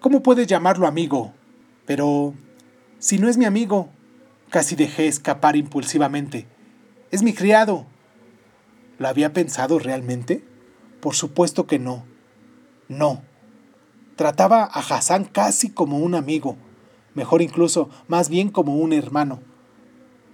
¿Cómo 0.00 0.22
puedes 0.22 0.46
llamarlo 0.46 0.86
amigo? 0.86 1.32
Pero... 1.86 2.34
si 2.98 3.18
no 3.18 3.28
es 3.28 3.36
mi 3.36 3.44
amigo, 3.44 3.88
casi 4.50 4.76
dejé 4.76 5.08
escapar 5.08 5.56
impulsivamente. 5.56 6.46
Es 7.10 7.22
mi 7.22 7.32
criado. 7.32 7.86
¿Lo 8.98 9.08
había 9.08 9.32
pensado 9.32 9.78
realmente? 9.78 10.44
Por 11.00 11.14
supuesto 11.14 11.66
que 11.66 11.78
no. 11.78 12.04
No. 12.88 13.22
Trataba 14.16 14.62
a 14.64 14.80
Hassan 14.80 15.24
casi 15.24 15.70
como 15.70 15.98
un 15.98 16.14
amigo, 16.14 16.56
mejor 17.14 17.42
incluso, 17.42 17.90
más 18.06 18.28
bien 18.28 18.50
como 18.50 18.76
un 18.76 18.92
hermano. 18.92 19.40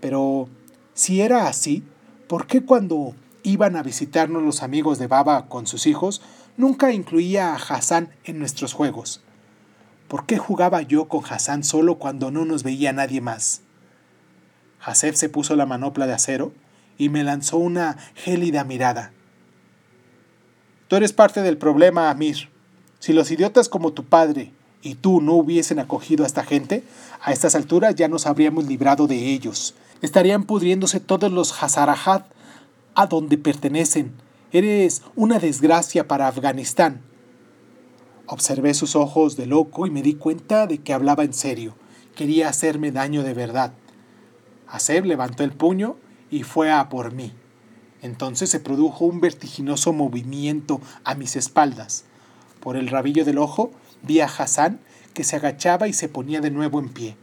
Pero, 0.00 0.48
si 0.92 1.22
era 1.22 1.48
así, 1.48 1.82
¿por 2.28 2.46
qué 2.46 2.62
cuando 2.62 3.14
iban 3.42 3.76
a 3.76 3.82
visitarnos 3.82 4.42
los 4.42 4.62
amigos 4.62 4.98
de 4.98 5.06
Baba 5.06 5.46
con 5.48 5.66
sus 5.66 5.86
hijos, 5.86 6.22
nunca 6.56 6.92
incluía 6.92 7.52
a 7.52 7.56
Hassan 7.56 8.10
en 8.24 8.38
nuestros 8.38 8.72
juegos? 8.72 9.22
¿Por 10.08 10.26
qué 10.26 10.38
jugaba 10.38 10.82
yo 10.82 11.06
con 11.06 11.22
Hassan 11.24 11.62
solo 11.62 11.96
cuando 11.96 12.30
no 12.30 12.44
nos 12.44 12.62
veía 12.62 12.92
nadie 12.92 13.20
más? 13.20 13.62
Hasef 14.82 15.14
se 15.16 15.28
puso 15.28 15.56
la 15.56 15.66
manopla 15.66 16.06
de 16.06 16.14
acero 16.14 16.52
y 16.98 17.10
me 17.10 17.22
lanzó 17.22 17.58
una 17.58 17.96
gélida 18.14 18.64
mirada. 18.64 19.12
Tú 20.88 20.96
eres 20.96 21.12
parte 21.12 21.42
del 21.42 21.58
problema, 21.58 22.10
Amir. 22.10 22.48
Si 22.98 23.12
los 23.12 23.30
idiotas 23.30 23.68
como 23.68 23.92
tu 23.92 24.04
padre 24.04 24.52
y 24.82 24.96
tú 24.96 25.20
no 25.20 25.34
hubiesen 25.34 25.78
acogido 25.78 26.24
a 26.24 26.26
esta 26.26 26.44
gente, 26.44 26.82
a 27.22 27.32
estas 27.32 27.54
alturas 27.54 27.94
ya 27.94 28.08
nos 28.08 28.26
habríamos 28.26 28.66
librado 28.66 29.06
de 29.06 29.32
ellos. 29.32 29.74
Estarían 30.02 30.44
pudriéndose 30.44 30.98
todos 30.98 31.30
los 31.30 31.62
Hazarajat 31.62 32.26
a 32.94 33.06
donde 33.06 33.38
pertenecen. 33.38 34.12
Eres 34.52 35.02
una 35.16 35.38
desgracia 35.38 36.08
para 36.08 36.28
Afganistán. 36.28 37.02
Observé 38.26 38.74
sus 38.74 38.96
ojos 38.96 39.36
de 39.36 39.46
loco 39.46 39.86
y 39.86 39.90
me 39.90 40.02
di 40.02 40.14
cuenta 40.14 40.66
de 40.66 40.78
que 40.78 40.92
hablaba 40.92 41.24
en 41.24 41.32
serio. 41.32 41.74
Quería 42.14 42.48
hacerme 42.48 42.92
daño 42.92 43.22
de 43.22 43.34
verdad. 43.34 43.72
Aseb 44.68 45.04
levantó 45.04 45.42
el 45.42 45.52
puño 45.52 45.96
y 46.30 46.44
fue 46.44 46.70
a 46.70 46.88
por 46.88 47.12
mí. 47.12 47.32
Entonces 48.02 48.50
se 48.50 48.60
produjo 48.60 49.04
un 49.04 49.20
vertiginoso 49.20 49.92
movimiento 49.92 50.80
a 51.04 51.14
mis 51.14 51.36
espaldas. 51.36 52.04
Por 52.60 52.76
el 52.76 52.88
rabillo 52.88 53.24
del 53.24 53.38
ojo 53.38 53.72
vi 54.02 54.20
a 54.20 54.26
Hassan 54.26 54.80
que 55.14 55.24
se 55.24 55.36
agachaba 55.36 55.88
y 55.88 55.92
se 55.92 56.08
ponía 56.08 56.40
de 56.40 56.50
nuevo 56.50 56.78
en 56.78 56.88
pie. 56.88 57.16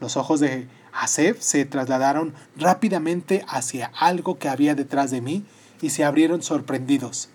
Los 0.00 0.16
ojos 0.16 0.40
de 0.40 0.68
Haseb 0.98 1.36
se 1.40 1.64
trasladaron 1.66 2.32
rápidamente 2.56 3.44
hacia 3.48 3.92
algo 3.98 4.38
que 4.38 4.48
había 4.48 4.74
detrás 4.74 5.10
de 5.10 5.20
mí 5.20 5.44
y 5.82 5.90
se 5.90 6.04
abrieron 6.04 6.42
sorprendidos. 6.42 7.28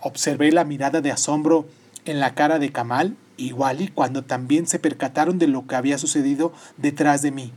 Observé 0.00 0.52
la 0.52 0.64
mirada 0.64 1.00
de 1.00 1.10
asombro 1.10 1.66
en 2.04 2.20
la 2.20 2.34
cara 2.34 2.58
de 2.58 2.70
Kamal 2.70 3.16
y 3.36 3.52
Wally 3.52 3.88
cuando 3.88 4.22
también 4.22 4.66
se 4.66 4.78
percataron 4.78 5.38
de 5.38 5.48
lo 5.48 5.66
que 5.66 5.74
había 5.74 5.98
sucedido 5.98 6.52
detrás 6.76 7.22
de 7.22 7.32
mí. 7.32 7.52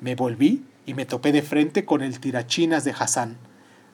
Me 0.00 0.14
volví 0.14 0.64
y 0.86 0.94
me 0.94 1.06
topé 1.06 1.32
de 1.32 1.42
frente 1.42 1.84
con 1.84 2.00
el 2.02 2.20
tirachinas 2.20 2.84
de 2.84 2.94
Hassan. 2.98 3.36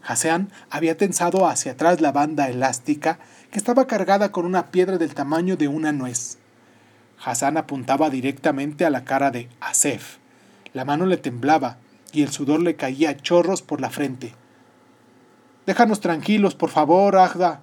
Hassan 0.03 0.51
había 0.71 0.97
tensado 0.97 1.47
hacia 1.47 1.73
atrás 1.73 2.01
la 2.01 2.13
banda 2.13 2.49
elástica 2.49 3.19
que 3.51 3.59
estaba 3.59 3.87
cargada 3.87 4.31
con 4.33 4.45
una 4.45 4.67
piedra 4.67 4.99
del 4.99 5.15
tamaño 5.15 5.57
de 5.57 5.69
una 5.69 5.93
nuez. 5.93 6.39
Hassan 7.25 7.57
apuntaba 7.57 8.11
directamente 8.11 8.85
a 8.85 8.91
la 8.91 9.05
cara 9.05 9.31
de 9.31 9.49
Asef. 9.61 10.19
La 10.77 10.85
mano 10.85 11.07
le 11.07 11.17
temblaba 11.17 11.79
y 12.13 12.23
el 12.23 12.29
sudor 12.29 12.61
le 12.61 12.77
caía 12.77 13.09
a 13.09 13.17
chorros 13.17 13.63
por 13.63 13.81
la 13.81 13.89
frente. 13.89 14.35
Déjanos 15.65 16.01
tranquilos, 16.01 16.55
por 16.55 16.69
favor, 16.69 17.17
Agda, 17.17 17.63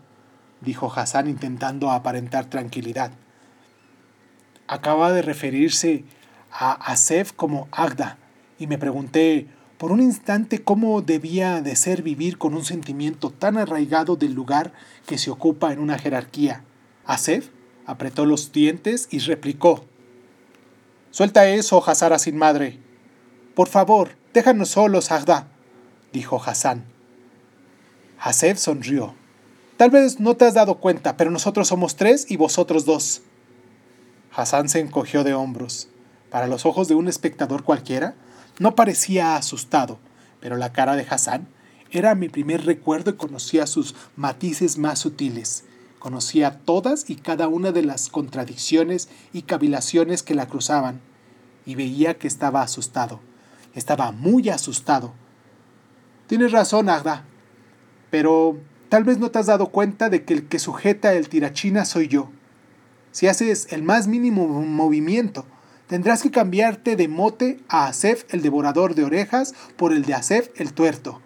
dijo 0.61 0.91
Hassan 0.91 1.27
intentando 1.27 1.91
aparentar 1.91 2.45
tranquilidad. 2.45 3.11
Acaba 4.65 5.11
de 5.11 5.21
referirse 5.21 6.05
a 6.51 6.71
Asef 6.71 7.33
como 7.33 7.67
Agda, 7.71 8.17
y 8.57 8.65
me 8.65 8.79
pregunté 8.79 9.45
por 9.77 9.91
un 9.91 10.01
instante 10.01 10.63
cómo 10.63 10.99
debía 11.03 11.61
de 11.61 11.75
ser 11.75 12.01
vivir 12.01 12.39
con 12.39 12.55
un 12.55 12.65
sentimiento 12.65 13.29
tan 13.29 13.59
arraigado 13.59 14.15
del 14.15 14.33
lugar 14.33 14.73
que 15.05 15.19
se 15.19 15.29
ocupa 15.29 15.71
en 15.71 15.77
una 15.77 15.99
jerarquía. 15.99 16.63
Asef 17.05 17.49
apretó 17.85 18.25
los 18.25 18.51
dientes 18.51 19.07
y 19.11 19.19
replicó. 19.19 19.85
Suelta 21.11 21.47
eso, 21.47 21.87
Hazara 21.87 22.17
sin 22.17 22.37
madre. 22.37 22.79
Por 23.55 23.67
favor, 23.67 24.09
déjanos 24.33 24.69
solos, 24.69 25.11
Agda, 25.11 25.47
dijo 26.11 26.41
Hassan. 26.43 26.85
Asef 28.19 28.57
sonrió. 28.57 29.13
Tal 29.77 29.91
vez 29.91 30.19
no 30.19 30.35
te 30.35 30.45
has 30.45 30.55
dado 30.55 30.75
cuenta, 30.79 31.17
pero 31.17 31.29
nosotros 31.29 31.67
somos 31.67 31.95
tres 31.95 32.31
y 32.31 32.37
vosotros 32.37 32.85
dos. 32.85 33.21
Hassan 34.35 34.69
se 34.69 34.79
encogió 34.79 35.23
de 35.23 35.35
hombros. 35.35 35.89
Para 36.31 36.47
los 36.47 36.65
ojos 36.65 36.87
de 36.87 36.95
un 36.95 37.07
espectador 37.07 37.63
cualquiera, 37.63 38.15
no 38.57 38.75
parecía 38.75 39.35
asustado, 39.35 39.99
pero 40.39 40.57
la 40.57 40.71
cara 40.71 40.95
de 40.95 41.05
Hassan 41.07 41.47
era 41.91 42.15
mi 42.15 42.29
primer 42.29 42.65
recuerdo 42.65 43.11
y 43.11 43.17
conocía 43.17 43.67
sus 43.67 43.93
matices 44.15 44.79
más 44.79 44.97
sutiles. 44.97 45.65
Conocía 45.99 46.59
todas 46.65 47.07
y 47.09 47.17
cada 47.17 47.47
una 47.47 47.71
de 47.71 47.83
las 47.83 48.09
contradicciones 48.09 49.09
y 49.31 49.43
cavilaciones 49.43 50.23
que 50.23 50.33
la 50.33 50.47
cruzaban, 50.47 51.01
y 51.67 51.75
veía 51.75 52.17
que 52.17 52.27
estaba 52.27 52.63
asustado. 52.63 53.19
Estaba 53.75 54.11
muy 54.11 54.49
asustado. 54.49 55.13
Tienes 56.27 56.51
razón, 56.51 56.89
Agda, 56.89 57.25
pero 58.09 58.57
tal 58.89 59.03
vez 59.03 59.17
no 59.17 59.31
te 59.31 59.39
has 59.39 59.47
dado 59.47 59.67
cuenta 59.67 60.09
de 60.09 60.23
que 60.23 60.33
el 60.33 60.47
que 60.47 60.59
sujeta 60.59 61.13
el 61.13 61.29
tirachina 61.29 61.85
soy 61.85 62.07
yo. 62.07 62.29
Si 63.11 63.27
haces 63.27 63.67
el 63.71 63.83
más 63.83 64.07
mínimo 64.07 64.47
movimiento, 64.47 65.45
Tendrás 65.87 66.23
que 66.23 66.31
cambiarte 66.31 66.95
de 66.95 67.07
mote 67.07 67.59
a 67.67 67.85
Asef 67.85 68.25
el 68.33 68.41
devorador 68.41 68.95
de 68.95 69.03
orejas 69.03 69.53
por 69.77 69.93
el 69.93 70.05
de 70.05 70.13
Asef 70.13 70.49
el 70.59 70.73
tuerto, 70.73 71.21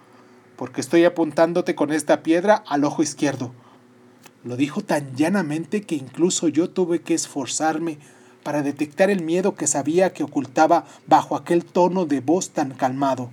porque 0.55 0.81
estoy 0.81 1.05
apuntándote 1.05 1.75
con 1.75 1.93
esta 1.93 2.23
piedra 2.23 2.63
al 2.67 2.83
ojo 2.83 3.03
izquierdo. 3.03 3.53
Lo 4.43 4.57
dijo 4.57 4.81
tan 4.81 5.15
llanamente 5.15 5.83
que 5.83 5.95
incluso 5.95 6.47
yo 6.47 6.69
tuve 6.69 7.01
que 7.01 7.13
esforzarme 7.13 7.99
para 8.47 8.61
detectar 8.61 9.09
el 9.09 9.23
miedo 9.23 9.55
que 9.55 9.67
sabía 9.67 10.13
que 10.13 10.23
ocultaba 10.23 10.85
bajo 11.05 11.35
aquel 11.35 11.65
tono 11.65 12.05
de 12.05 12.21
voz 12.21 12.51
tan 12.51 12.71
calmado. 12.71 13.29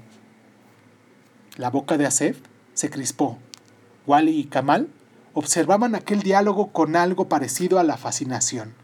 La 1.56 1.70
boca 1.70 1.96
de 1.96 2.04
Asef 2.04 2.38
se 2.72 2.90
crispó. 2.90 3.38
Wally 4.08 4.36
y 4.40 4.44
Kamal 4.46 4.88
observaban 5.32 5.94
aquel 5.94 6.22
diálogo 6.22 6.72
con 6.72 6.96
algo 6.96 7.28
parecido 7.28 7.78
a 7.78 7.84
la 7.84 7.96
fascinación. 7.96 8.74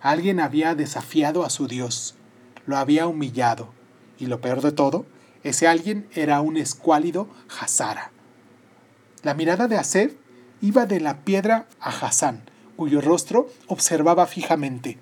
Alguien 0.00 0.40
había 0.40 0.74
desafiado 0.74 1.44
a 1.44 1.48
su 1.48 1.68
Dios, 1.68 2.16
lo 2.66 2.76
había 2.76 3.06
humillado, 3.06 3.68
y 4.18 4.26
lo 4.26 4.40
peor 4.40 4.62
de 4.62 4.72
todo, 4.72 5.06
ese 5.44 5.68
alguien 5.68 6.08
era 6.12 6.40
un 6.40 6.56
escuálido 6.56 7.28
Hazara. 7.60 8.10
La 9.22 9.34
mirada 9.34 9.68
de 9.68 9.78
Asef 9.78 10.12
iba 10.60 10.86
de 10.86 10.98
la 10.98 11.18
piedra 11.18 11.68
a 11.78 11.90
Hassan, 11.90 12.42
cuyo 12.74 13.00
rostro 13.00 13.48
observaba 13.68 14.26
fijamente. 14.26 14.98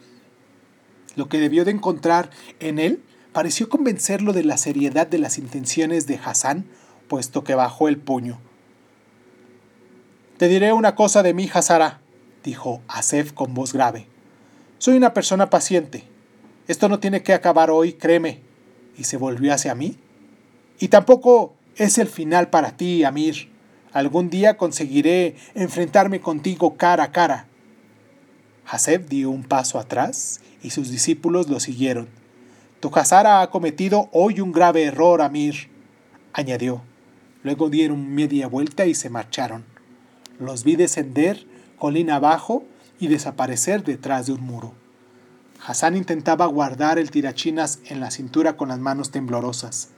Lo 1.16 1.28
que 1.28 1.40
debió 1.40 1.64
de 1.64 1.72
encontrar 1.72 2.30
en 2.60 2.78
él 2.78 3.02
pareció 3.32 3.68
convencerlo 3.68 4.32
de 4.32 4.44
la 4.44 4.56
seriedad 4.56 5.06
de 5.06 5.18
las 5.18 5.38
intenciones 5.38 6.06
de 6.06 6.20
Hassan, 6.22 6.66
puesto 7.08 7.42
que 7.42 7.54
bajó 7.54 7.88
el 7.88 7.98
puño. 7.98 8.38
Te 10.36 10.48
diré 10.48 10.72
una 10.72 10.94
cosa 10.94 11.22
de 11.22 11.34
mí, 11.34 11.50
Hazara, 11.52 12.00
dijo 12.44 12.82
Asef 12.88 13.32
con 13.32 13.54
voz 13.54 13.72
grave. 13.72 14.06
Soy 14.78 14.96
una 14.96 15.14
persona 15.14 15.48
paciente. 15.48 16.04
Esto 16.68 16.88
no 16.88 16.98
tiene 16.98 17.22
que 17.22 17.32
acabar 17.32 17.70
hoy, 17.70 17.94
créeme. 17.94 18.40
Y 18.98 19.04
se 19.04 19.16
volvió 19.16 19.54
hacia 19.54 19.74
mí. 19.74 19.96
Y 20.78 20.88
tampoco 20.88 21.54
es 21.76 21.96
el 21.96 22.08
final 22.08 22.50
para 22.50 22.76
ti, 22.76 23.04
Amir. 23.04 23.50
Algún 23.92 24.28
día 24.28 24.58
conseguiré 24.58 25.36
enfrentarme 25.54 26.20
contigo 26.20 26.76
cara 26.76 27.04
a 27.04 27.12
cara. 27.12 27.46
Haseb 28.66 29.08
dio 29.08 29.30
un 29.30 29.44
paso 29.44 29.78
atrás 29.78 30.40
y 30.66 30.70
sus 30.70 30.90
discípulos 30.90 31.48
lo 31.48 31.60
siguieron. 31.60 32.08
Tu 32.80 32.90
Hazara 32.92 33.40
ha 33.40 33.50
cometido 33.50 34.08
hoy 34.12 34.40
un 34.40 34.50
grave 34.50 34.82
error, 34.82 35.22
Amir, 35.22 35.68
añadió. 36.32 36.82
Luego 37.44 37.70
dieron 37.70 38.12
media 38.12 38.48
vuelta 38.48 38.84
y 38.84 38.94
se 38.96 39.08
marcharon. 39.08 39.64
Los 40.40 40.64
vi 40.64 40.74
descender 40.74 41.46
colina 41.78 42.16
abajo 42.16 42.64
y 42.98 43.06
desaparecer 43.06 43.84
detrás 43.84 44.26
de 44.26 44.32
un 44.32 44.40
muro. 44.40 44.74
Hassan 45.64 45.96
intentaba 45.96 46.46
guardar 46.46 46.98
el 46.98 47.12
tirachinas 47.12 47.78
en 47.86 48.00
la 48.00 48.10
cintura 48.10 48.56
con 48.56 48.68
las 48.68 48.80
manos 48.80 49.12
temblorosas. 49.12 49.90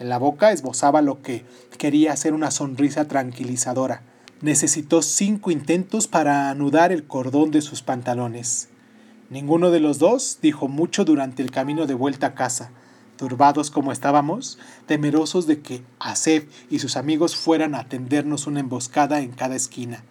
En 0.00 0.08
la 0.08 0.18
boca 0.18 0.50
esbozaba 0.50 1.00
lo 1.00 1.22
que 1.22 1.44
quería 1.78 2.16
ser 2.16 2.34
una 2.34 2.50
sonrisa 2.50 3.06
tranquilizadora. 3.06 4.02
Necesitó 4.40 5.00
cinco 5.00 5.52
intentos 5.52 6.08
para 6.08 6.50
anudar 6.50 6.90
el 6.90 7.04
cordón 7.04 7.52
de 7.52 7.62
sus 7.62 7.82
pantalones. 7.82 8.68
Ninguno 9.32 9.70
de 9.70 9.80
los 9.80 9.98
dos 9.98 10.40
dijo 10.42 10.68
mucho 10.68 11.06
durante 11.06 11.42
el 11.42 11.50
camino 11.50 11.86
de 11.86 11.94
vuelta 11.94 12.26
a 12.26 12.34
casa, 12.34 12.70
turbados 13.16 13.70
como 13.70 13.90
estábamos, 13.90 14.58
temerosos 14.84 15.46
de 15.46 15.62
que 15.62 15.80
Asef 15.98 16.44
y 16.68 16.80
sus 16.80 16.98
amigos 16.98 17.34
fueran 17.34 17.74
a 17.74 17.88
tendernos 17.88 18.46
una 18.46 18.60
emboscada 18.60 19.20
en 19.22 19.30
cada 19.30 19.56
esquina. 19.56 20.04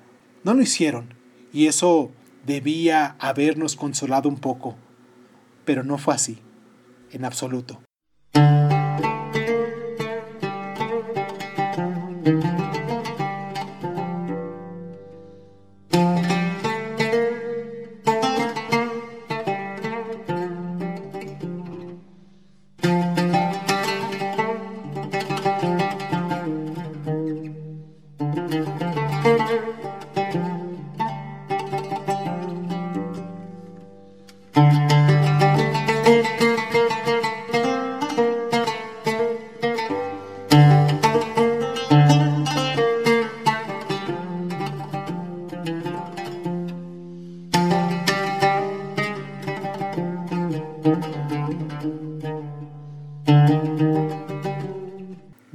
No 0.43 0.55
lo 0.55 0.63
hicieron, 0.63 1.13
y 1.53 1.67
eso 1.67 2.09
debía 2.47 3.15
habernos 3.19 3.75
consolado 3.75 4.27
un 4.27 4.39
poco, 4.39 4.73
pero 5.65 5.83
no 5.83 5.99
fue 5.99 6.15
así, 6.15 6.39
en 7.11 7.23
absoluto. 7.23 7.79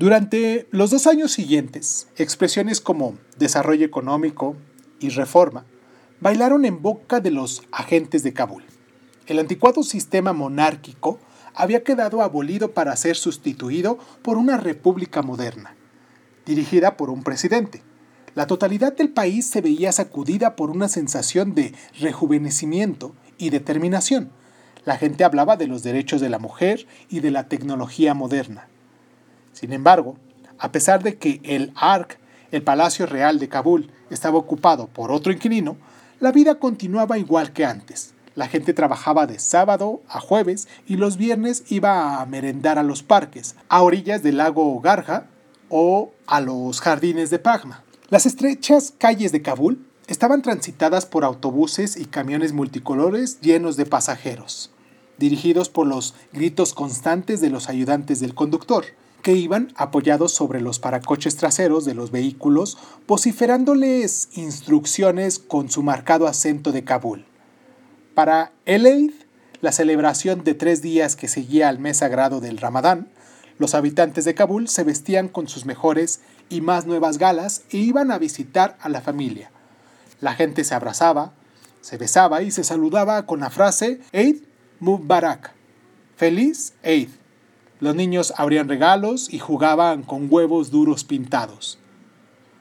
Durante 0.07 0.69
los 0.71 0.93
dos 0.93 1.09
años 1.09 1.33
siguientes, 1.33 2.07
expresiones 2.17 2.81
como 2.81 3.19
desarrollo 3.39 3.85
económico 3.85 4.55
y 5.01 5.09
reforma 5.09 5.65
bailaron 6.21 6.65
en 6.65 6.81
boca 6.81 7.19
de 7.19 7.33
los 7.33 7.65
agentes 7.73 8.23
de 8.23 8.33
Kabul. 8.33 8.63
El 9.27 9.41
anticuado 9.41 9.83
sistema 9.83 10.33
monárquico 10.33 11.19
había 11.57 11.83
quedado 11.83 12.23
abolido 12.23 12.71
para 12.71 12.95
ser 12.95 13.17
sustituido 13.17 13.99
por 14.23 14.39
una 14.39 14.57
república 14.57 15.23
moderna, 15.23 15.75
dirigida 16.45 16.97
por 16.97 17.11
un 17.11 17.25
presidente. 17.25 17.83
La 18.37 18.47
totalidad 18.47 18.97
del 18.97 19.09
país 19.09 19.49
se 19.49 19.61
veía 19.61 19.91
sacudida 19.91 20.55
por 20.55 20.71
una 20.71 20.87
sensación 20.87 21.53
de 21.57 21.75
rejuvenecimiento 21.99 23.17
y 23.39 23.51
determinación. 23.51 24.31
La 24.85 24.99
gente 24.99 25.25
hablaba 25.25 25.57
de 25.57 25.67
los 25.67 25.83
derechos 25.83 26.21
de 26.21 26.29
la 26.29 26.39
mujer 26.39 26.87
y 27.09 27.19
de 27.19 27.33
la 27.33 27.49
tecnología 27.49 28.15
moderna. 28.15 28.69
Sin 29.57 29.73
embargo, 29.73 30.17
a 30.59 30.71
pesar 30.71 31.03
de 31.03 31.17
que 31.17 31.41
el 31.43 31.73
ARC, 31.77 32.19
el 32.51 32.63
Palacio 32.63 33.07
Real 33.07 33.39
de 33.39 33.49
Kabul, 33.49 33.91
estaba 34.11 34.37
ocupado 34.37 34.87
por 34.87 35.11
otro 35.11 35.33
inquilino, 35.33 35.79
la 36.21 36.31
vida 36.31 36.57
continuaba 36.57 37.17
igual 37.17 37.55
que 37.55 37.65
antes. 37.65 38.13
La 38.35 38.49
gente 38.49 38.75
trabajaba 38.75 39.27
de 39.27 39.39
sábado 39.39 40.03
a 40.11 40.21
jueves 40.21 40.69
y 40.87 40.97
los 40.97 41.17
viernes 41.17 41.65
iba 41.71 42.21
a 42.21 42.27
merendar 42.27 42.79
a 42.79 42.83
los 42.83 43.03
parques, 43.03 43.57
a 43.71 43.81
orillas 43.81 44.23
del 44.23 44.37
lago 44.37 44.79
Garja 44.83 45.29
o 45.71 46.13
a 46.27 46.43
los 46.43 46.83
jardines 46.83 47.31
de 47.31 47.39
Pagma. 47.39 47.83
Las 48.11 48.27
estrechas 48.27 48.93
calles 48.99 49.33
de 49.33 49.41
Kabul 49.41 49.87
estaban 50.07 50.43
transitadas 50.43 51.07
por 51.07 51.25
autobuses 51.25 51.97
y 51.97 52.05
camiones 52.05 52.53
multicolores 52.53 53.41
llenos 53.41 53.79
de 53.79 53.87
pasajeros, 53.87 54.71
dirigidos 55.17 55.71
por 55.71 55.87
los 55.87 56.15
gritos 56.35 56.75
constantes 56.75 57.41
de 57.41 57.49
los 57.49 57.71
ayudantes 57.71 58.21
del 58.21 58.35
conductor, 58.35 58.85
que 59.23 59.33
iban 59.33 59.73
apoyados 59.77 60.33
sobre 60.33 60.61
los 60.61 60.79
paracoches 60.79 61.37
traseros 61.37 61.85
de 61.85 61.95
los 61.95 62.11
vehículos, 62.11 62.79
vociferándoles 63.07 64.29
instrucciones 64.35 65.39
con 65.39 65.69
su 65.69 65.83
marcado 65.83 66.27
acento 66.27 66.73
de 66.73 66.85
Kabul. 66.85 67.27
Para 68.15 68.53
el 68.65 68.87
Eid, 68.87 69.13
la 69.61 69.73
celebración 69.73 70.45
de 70.45 70.55
tres 70.55 70.83
días 70.83 71.17
que 71.17 71.29
seguía 71.29 71.69
al 71.69 71.79
mes 71.79 71.99
sagrado 71.99 72.41
del 72.41 72.59
Ramadán, 72.59 73.09
los 73.59 73.75
habitantes 73.75 74.25
de 74.25 74.35
Kabul 74.35 74.69
se 74.69 74.85
vestían 74.85 75.29
con 75.29 75.49
sus 75.49 75.65
mejores 75.65 76.21
y 76.49 76.61
más 76.61 76.87
nuevas 76.87 77.19
galas 77.19 77.63
e 77.71 77.79
iban 77.79 78.11
a 78.11 78.19
visitar 78.19 78.77
a 78.81 78.89
la 78.89 79.01
familia. 79.01 79.51
La 80.21 80.35
gente 80.35 80.65
se 80.65 80.75
abrazaba, 80.75 81.33
se 81.81 81.97
besaba 81.97 82.43
y 82.43 82.51
se 82.51 82.65
saludaba 82.65 83.27
con 83.27 83.41
la 83.41 83.51
frase 83.51 84.01
Eid 84.13 84.43
Mubarak, 84.81 85.53
feliz 86.17 86.75
Eid. 86.83 87.09
Los 87.81 87.95
niños 87.95 88.33
abrían 88.37 88.69
regalos 88.69 89.33
y 89.33 89.39
jugaban 89.39 90.03
con 90.03 90.29
huevos 90.31 90.71
duros 90.71 91.05
pintados. 91.05 91.79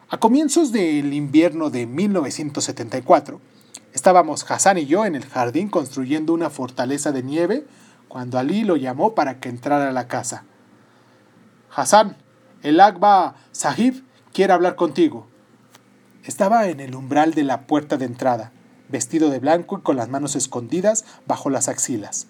A 0.10 0.18
comienzos 0.18 0.72
del 0.72 1.14
invierno 1.14 1.70
de 1.70 1.86
1974, 1.86 3.40
Estábamos 3.96 4.46
Hassan 4.52 4.78
y 4.78 4.88
yo 4.88 5.06
en 5.06 5.16
el 5.16 5.26
jardín 5.26 5.70
construyendo 5.70 6.34
una 6.34 6.50
fortaleza 6.50 7.14
de 7.14 7.24
nieve 7.24 7.66
cuando 8.10 8.38
Ali 8.38 8.66
lo 8.66 8.76
llamó 8.76 9.16
para 9.16 9.40
que 9.40 9.48
entrara 9.48 9.88
a 9.88 9.94
la 9.94 10.10
casa. 10.10 10.44
Hassan, 11.74 12.18
el 12.62 12.82
Agba 12.82 13.36
Sahib 13.54 14.04
quiere 14.34 14.52
hablar 14.52 14.76
contigo. 14.76 15.28
Estaba 16.26 16.68
en 16.68 16.82
el 16.82 16.94
umbral 16.94 17.34
de 17.34 17.46
la 17.46 17.68
puerta 17.68 17.96
de 17.96 18.04
entrada, 18.04 18.52
vestido 18.90 19.30
de 19.30 19.40
blanco 19.40 19.78
y 19.78 19.82
con 19.82 19.96
las 19.96 20.10
manos 20.10 20.36
escondidas 20.36 21.06
bajo 21.26 21.50
las 21.50 21.70
axilas. 21.70 22.28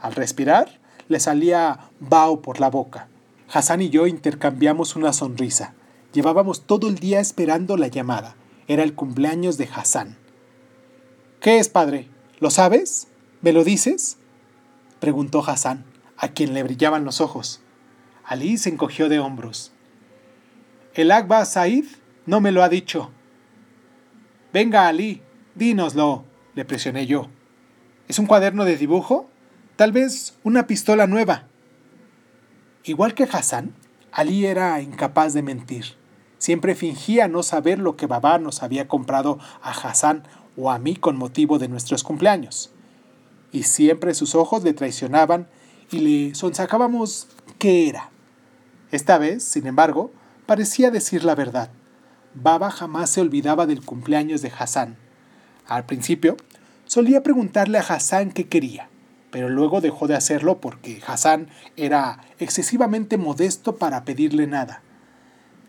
Al 0.00 0.16
respirar, 0.16 0.80
le 1.08 1.20
salía 1.20 1.90
vaho 2.00 2.40
por 2.40 2.60
la 2.60 2.70
boca. 2.70 3.08
Hassan 3.52 3.82
y 3.82 3.90
yo 3.90 4.06
intercambiamos 4.06 4.96
una 4.96 5.12
sonrisa. 5.12 5.74
Llevábamos 6.12 6.62
todo 6.62 6.88
el 6.88 6.96
día 6.96 7.20
esperando 7.20 7.76
la 7.76 7.88
llamada. 7.88 8.36
Era 8.68 8.82
el 8.82 8.94
cumpleaños 8.94 9.58
de 9.58 9.68
Hassan. 9.72 10.16
¿Qué 11.40 11.58
es, 11.58 11.68
padre? 11.68 12.08
¿Lo 12.40 12.50
sabes? 12.50 13.08
¿Me 13.42 13.52
lo 13.52 13.64
dices? 13.64 14.16
preguntó 15.00 15.44
Hassan, 15.46 15.84
a 16.16 16.28
quien 16.28 16.54
le 16.54 16.62
brillaban 16.62 17.04
los 17.04 17.20
ojos. 17.20 17.60
Ali 18.24 18.56
se 18.56 18.70
encogió 18.70 19.08
de 19.08 19.18
hombros. 19.18 19.72
El 20.94 21.10
Agba 21.10 21.44
Said 21.44 21.84
no 22.24 22.40
me 22.40 22.52
lo 22.52 22.62
ha 22.62 22.68
dicho. 22.68 23.10
Venga, 24.52 24.88
Ali, 24.88 25.20
dínoslo, 25.54 26.24
le 26.54 26.64
presioné 26.64 27.06
yo. 27.06 27.28
¿Es 28.08 28.18
un 28.18 28.26
cuaderno 28.26 28.64
de 28.64 28.76
dibujo? 28.76 29.28
Tal 29.76 29.90
vez 29.90 30.34
una 30.44 30.68
pistola 30.68 31.08
nueva. 31.08 31.48
Igual 32.84 33.14
que 33.14 33.24
Hassan, 33.24 33.74
Ali 34.12 34.46
era 34.46 34.80
incapaz 34.80 35.34
de 35.34 35.42
mentir. 35.42 35.96
Siempre 36.38 36.76
fingía 36.76 37.26
no 37.26 37.42
saber 37.42 37.80
lo 37.80 37.96
que 37.96 38.06
Babá 38.06 38.38
nos 38.38 38.62
había 38.62 38.86
comprado 38.86 39.40
a 39.62 39.72
Hassan 39.72 40.22
o 40.56 40.70
a 40.70 40.78
mí 40.78 40.94
con 40.94 41.16
motivo 41.16 41.58
de 41.58 41.66
nuestros 41.66 42.04
cumpleaños. 42.04 42.70
Y 43.50 43.64
siempre 43.64 44.14
sus 44.14 44.36
ojos 44.36 44.62
le 44.62 44.74
traicionaban 44.74 45.48
y 45.90 45.98
le 45.98 46.34
sonsacábamos 46.36 47.26
qué 47.58 47.88
era. 47.88 48.10
Esta 48.92 49.18
vez, 49.18 49.42
sin 49.42 49.66
embargo, 49.66 50.12
parecía 50.46 50.92
decir 50.92 51.24
la 51.24 51.34
verdad. 51.34 51.70
Baba 52.34 52.70
jamás 52.70 53.10
se 53.10 53.20
olvidaba 53.20 53.66
del 53.66 53.84
cumpleaños 53.84 54.40
de 54.40 54.52
Hassan. 54.56 54.98
Al 55.66 55.84
principio, 55.84 56.36
solía 56.84 57.24
preguntarle 57.24 57.78
a 57.78 57.82
Hassan 57.82 58.30
qué 58.30 58.46
quería, 58.46 58.88
pero 59.34 59.48
luego 59.48 59.80
dejó 59.80 60.06
de 60.06 60.14
hacerlo 60.14 60.60
porque 60.60 61.02
Hassan 61.04 61.48
era 61.76 62.20
excesivamente 62.38 63.16
modesto 63.16 63.74
para 63.78 64.04
pedirle 64.04 64.46
nada. 64.46 64.80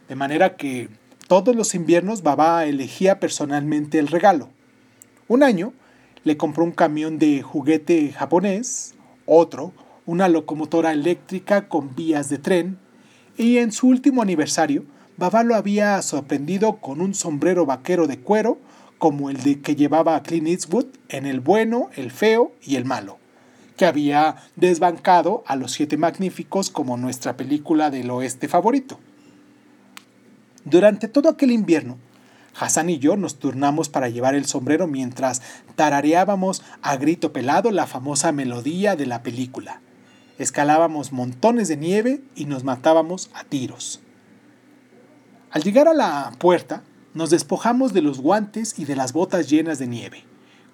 De 0.08 0.14
manera 0.14 0.56
que 0.56 0.90
todos 1.28 1.56
los 1.56 1.74
inviernos 1.74 2.22
Baba 2.22 2.66
elegía 2.66 3.20
personalmente 3.20 3.98
el 3.98 4.06
regalo. 4.06 4.50
Un 5.28 5.42
año 5.42 5.74
le 6.24 6.38
compró 6.38 6.64
un 6.64 6.74
camión 6.74 7.18
de 7.18 7.42
juguete 7.42 8.12
japonés, 8.12 8.94
otro 9.26 9.74
una 10.06 10.28
locomotora 10.28 10.92
eléctrica 10.92 11.68
con 11.68 11.96
vías 11.96 12.30
de 12.30 12.38
tren, 12.38 12.78
y 13.36 13.58
en 13.58 13.72
su 13.72 13.88
último 13.88 14.22
aniversario, 14.22 14.86
Baba 15.18 15.42
lo 15.42 15.56
había 15.56 16.00
sorprendido 16.04 16.76
con 16.76 17.02
un 17.02 17.16
sombrero 17.16 17.66
vaquero 17.66 18.06
de 18.06 18.20
cuero 18.20 18.60
como 19.00 19.32
el 19.32 19.42
de 19.42 19.62
que 19.62 19.76
llevaba 19.76 20.22
Clint 20.22 20.50
Eastwood 20.50 20.86
en 21.10 21.26
El 21.26 21.40
bueno, 21.40 21.90
el 21.96 22.12
feo 22.12 22.52
y 22.62 22.76
el 22.76 22.86
malo, 22.86 23.18
que 23.78 23.86
había 23.86 24.38
desbancado 24.56 25.44
a 25.48 25.56
Los 25.56 25.74
Siete 25.74 25.98
Magníficos 25.98 26.70
como 26.70 26.98
nuestra 26.98 27.38
película 27.38 27.90
del 27.90 28.10
oeste 28.10 28.48
favorito. 28.48 29.00
Durante 30.64 31.08
todo 31.08 31.30
aquel 31.30 31.52
invierno, 31.52 31.98
Hassan 32.58 32.90
y 32.90 33.00
yo 33.00 33.18
nos 33.18 33.38
turnamos 33.38 33.90
para 33.90 34.10
llevar 34.10 34.34
el 34.34 34.46
sombrero 34.46 34.88
mientras 34.88 35.42
tarareábamos 35.76 36.64
a 36.82 36.96
grito 36.96 37.34
pelado 37.34 37.70
la 37.72 37.86
famosa 37.86 38.32
melodía 38.32 38.96
de 38.96 39.06
la 39.06 39.24
película. 39.24 39.82
Escalábamos 40.38 41.12
montones 41.12 41.68
de 41.68 41.78
nieve 41.78 42.22
y 42.36 42.46
nos 42.46 42.64
matábamos 42.64 43.30
a 43.34 43.44
tiros. 43.44 44.00
Al 45.52 45.64
llegar 45.64 45.88
a 45.88 45.94
la 45.94 46.32
puerta, 46.38 46.84
nos 47.14 47.30
despojamos 47.30 47.94
de 47.94 48.02
los 48.02 48.20
guantes 48.20 48.78
y 48.78 48.86
de 48.86 48.96
las 48.96 49.14
botas 49.14 49.50
llenas 49.50 49.80
de 49.80 49.88
nieve. 49.88 50.24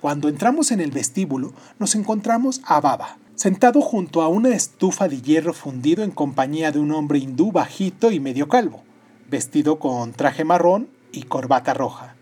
Cuando 0.02 0.30
entramos 0.30 0.72
en 0.72 0.82
el 0.82 0.90
vestíbulo, 0.90 1.54
nos 1.78 1.94
encontramos 1.94 2.62
a 2.66 2.82
Baba, 2.82 3.20
sentado 3.36 3.82
junto 3.82 4.24
a 4.24 4.30
una 4.30 4.50
estufa 4.50 5.08
de 5.08 5.22
hierro 5.22 5.54
fundido 5.54 6.04
en 6.04 6.10
compañía 6.10 6.72
de 6.72 6.80
un 6.80 6.92
hombre 6.92 7.20
hindú 7.20 7.52
bajito 7.52 8.12
y 8.12 8.20
medio 8.20 8.48
calvo, 8.48 8.82
vestido 9.30 9.78
con 9.78 10.12
traje 10.14 10.44
marrón 10.44 10.90
y 11.12 11.24
corbata 11.24 11.76
roja. 11.76 12.16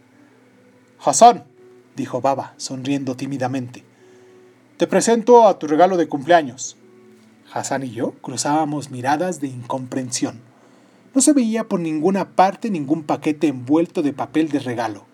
Hassan, 1.01 1.45
dijo 1.95 2.19
Baba, 2.19 2.53
sonriendo 2.57 3.15
tímidamente, 3.15 3.85
te 4.75 4.85
presento 4.85 5.47
a 5.47 5.57
tu 5.57 5.65
regalo 5.65 5.95
de 5.95 6.09
cumpleaños. 6.09 6.75
Hassan 7.53 7.83
y 7.83 7.91
yo 7.91 8.11
cruzábamos 8.21 8.91
miradas 8.91 9.39
de 9.39 9.47
incomprensión. 9.47 10.41
No 11.15 11.21
se 11.21 11.31
veía 11.31 11.63
por 11.63 11.79
ninguna 11.79 12.31
parte 12.31 12.69
ningún 12.69 13.03
paquete 13.03 13.47
envuelto 13.47 14.01
de 14.01 14.11
papel 14.11 14.49
de 14.49 14.59
regalo, 14.59 15.05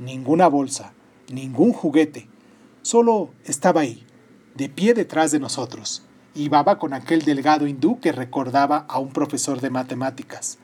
ninguna 0.00 0.48
bolsa, 0.48 0.92
ningún 1.30 1.72
juguete. 1.72 2.28
Solo 2.82 3.30
estaba 3.44 3.82
ahí, 3.82 4.04
de 4.54 4.68
pie 4.68 4.94
detrás 4.94 5.30
de 5.30 5.40
nosotros, 5.40 6.04
y 6.34 6.48
Baba 6.48 6.78
con 6.78 6.92
aquel 6.92 7.22
delgado 7.22 7.66
hindú 7.66 8.00
que 8.00 8.12
recordaba 8.12 8.84
a 8.88 8.98
un 8.98 9.12
profesor 9.12 9.60
de 9.60 9.70
matemáticas. 9.70 10.58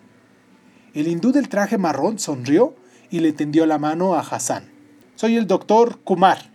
El 0.94 1.08
hindú 1.08 1.32
del 1.32 1.48
traje 1.48 1.78
marrón 1.78 2.18
sonrió 2.18 2.74
y 3.10 3.20
le 3.20 3.32
tendió 3.32 3.66
la 3.66 3.78
mano 3.78 4.14
a 4.14 4.20
Hassan. 4.20 4.70
Soy 5.14 5.36
el 5.36 5.46
doctor 5.46 5.98
Kumar, 6.00 6.50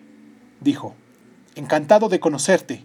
dijo. 0.59 0.95
Encantado 1.55 2.09
de 2.09 2.19
conocerte. 2.19 2.83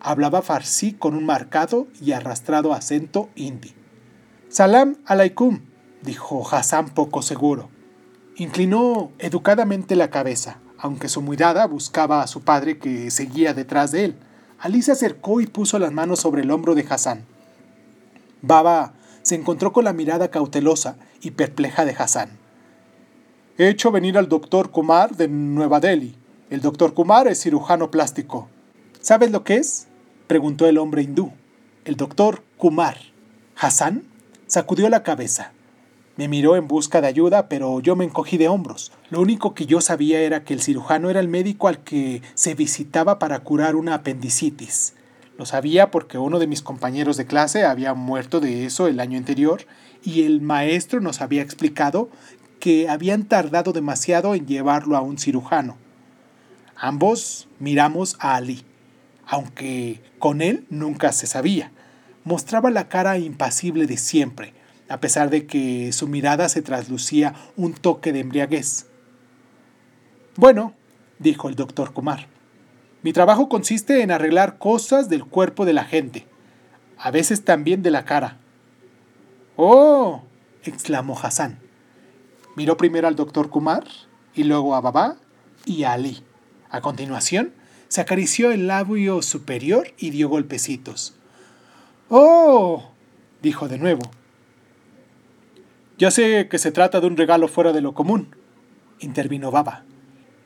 Hablaba 0.00 0.42
farsi 0.42 0.92
con 0.92 1.14
un 1.14 1.24
marcado 1.24 1.86
y 2.02 2.12
arrastrado 2.12 2.74
acento 2.74 3.30
hindi. 3.34 3.72
Salam 4.48 4.96
alaikum, 5.06 5.60
dijo 6.02 6.46
Hassan 6.46 6.90
poco 6.90 7.22
seguro. 7.22 7.70
Inclinó 8.36 9.12
educadamente 9.20 9.94
la 9.94 10.10
cabeza, 10.10 10.58
aunque 10.78 11.08
su 11.08 11.22
mirada 11.22 11.66
buscaba 11.66 12.20
a 12.20 12.26
su 12.26 12.42
padre 12.42 12.78
que 12.78 13.10
seguía 13.12 13.54
detrás 13.54 13.92
de 13.92 14.06
él. 14.06 14.16
Ali 14.58 14.82
se 14.82 14.92
acercó 14.92 15.40
y 15.40 15.46
puso 15.46 15.78
las 15.78 15.92
manos 15.92 16.20
sobre 16.20 16.42
el 16.42 16.50
hombro 16.50 16.74
de 16.74 16.84
Hassan. 16.88 17.24
Baba 18.42 18.94
se 19.22 19.36
encontró 19.36 19.72
con 19.72 19.84
la 19.84 19.92
mirada 19.92 20.32
cautelosa 20.32 20.96
y 21.22 21.30
perpleja 21.30 21.84
de 21.84 21.94
Hassan. 21.96 22.30
He 23.56 23.68
hecho 23.68 23.92
venir 23.92 24.18
al 24.18 24.28
doctor 24.28 24.72
Kumar 24.72 25.14
de 25.14 25.28
Nueva 25.28 25.78
Delhi. 25.78 26.16
El 26.50 26.60
doctor 26.60 26.92
Kumar 26.92 27.28
es 27.28 27.40
cirujano 27.40 27.92
plástico. 27.92 28.48
¿Sabes 29.00 29.30
lo 29.30 29.44
que 29.44 29.56
es? 29.56 29.86
preguntó 30.26 30.66
el 30.66 30.78
hombre 30.78 31.02
hindú. 31.02 31.32
El 31.84 31.94
doctor 31.94 32.42
Kumar. 32.56 32.96
Hassan 33.56 34.02
sacudió 34.48 34.88
la 34.88 35.04
cabeza. 35.04 35.52
Me 36.16 36.28
miró 36.28 36.54
en 36.54 36.68
busca 36.68 37.00
de 37.00 37.08
ayuda, 37.08 37.48
pero 37.48 37.80
yo 37.80 37.96
me 37.96 38.04
encogí 38.04 38.36
de 38.36 38.48
hombros. 38.48 38.92
Lo 39.10 39.20
único 39.20 39.52
que 39.52 39.66
yo 39.66 39.80
sabía 39.80 40.20
era 40.20 40.44
que 40.44 40.54
el 40.54 40.62
cirujano 40.62 41.10
era 41.10 41.18
el 41.18 41.28
médico 41.28 41.66
al 41.66 41.78
que 41.78 42.22
se 42.34 42.54
visitaba 42.54 43.18
para 43.18 43.40
curar 43.40 43.74
una 43.74 43.94
apendicitis. 43.94 44.94
Lo 45.36 45.44
sabía 45.44 45.90
porque 45.90 46.16
uno 46.16 46.38
de 46.38 46.46
mis 46.46 46.62
compañeros 46.62 47.16
de 47.16 47.26
clase 47.26 47.64
había 47.64 47.94
muerto 47.94 48.38
de 48.38 48.64
eso 48.64 48.86
el 48.86 49.00
año 49.00 49.18
anterior 49.18 49.66
y 50.04 50.22
el 50.22 50.40
maestro 50.40 51.00
nos 51.00 51.20
había 51.20 51.42
explicado 51.42 52.08
que 52.60 52.88
habían 52.88 53.24
tardado 53.24 53.72
demasiado 53.72 54.36
en 54.36 54.46
llevarlo 54.46 54.96
a 54.96 55.00
un 55.00 55.18
cirujano. 55.18 55.76
Ambos 56.76 57.48
miramos 57.58 58.16
a 58.20 58.36
Ali, 58.36 58.64
aunque 59.26 60.00
con 60.20 60.40
él 60.40 60.64
nunca 60.70 61.10
se 61.12 61.26
sabía. 61.26 61.72
Mostraba 62.22 62.70
la 62.70 62.88
cara 62.88 63.18
impasible 63.18 63.86
de 63.86 63.96
siempre, 63.96 64.54
a 64.94 65.00
pesar 65.00 65.28
de 65.28 65.44
que 65.44 65.90
su 65.92 66.06
mirada 66.06 66.48
se 66.48 66.62
traslucía 66.62 67.34
un 67.56 67.74
toque 67.74 68.12
de 68.12 68.20
embriaguez. 68.20 68.86
Bueno, 70.36 70.72
dijo 71.18 71.48
el 71.48 71.56
doctor 71.56 71.92
Kumar, 71.92 72.28
mi 73.02 73.12
trabajo 73.12 73.48
consiste 73.48 74.02
en 74.02 74.12
arreglar 74.12 74.56
cosas 74.56 75.08
del 75.08 75.24
cuerpo 75.24 75.64
de 75.64 75.72
la 75.72 75.82
gente, 75.82 76.28
a 76.96 77.10
veces 77.10 77.44
también 77.44 77.82
de 77.82 77.90
la 77.90 78.04
cara. 78.04 78.38
¡Oh! 79.56 80.22
exclamó 80.62 81.18
Hassan. 81.20 81.58
Miró 82.54 82.76
primero 82.76 83.08
al 83.08 83.16
doctor 83.16 83.50
Kumar 83.50 83.82
y 84.32 84.44
luego 84.44 84.76
a 84.76 84.80
Baba 84.80 85.16
y 85.64 85.82
a 85.82 85.94
Ali. 85.94 86.22
A 86.70 86.80
continuación, 86.80 87.52
se 87.88 88.00
acarició 88.00 88.52
el 88.52 88.68
labio 88.68 89.22
superior 89.22 89.88
y 89.98 90.10
dio 90.10 90.28
golpecitos. 90.28 91.16
¡Oh! 92.10 92.90
dijo 93.42 93.66
de 93.66 93.78
nuevo. 93.78 94.08
Ya 95.96 96.10
sé 96.10 96.48
que 96.48 96.58
se 96.58 96.72
trata 96.72 97.00
de 97.00 97.06
un 97.06 97.16
regalo 97.16 97.46
fuera 97.46 97.72
de 97.72 97.80
lo 97.80 97.94
común, 97.94 98.34
intervino 98.98 99.50
Baba. 99.50 99.84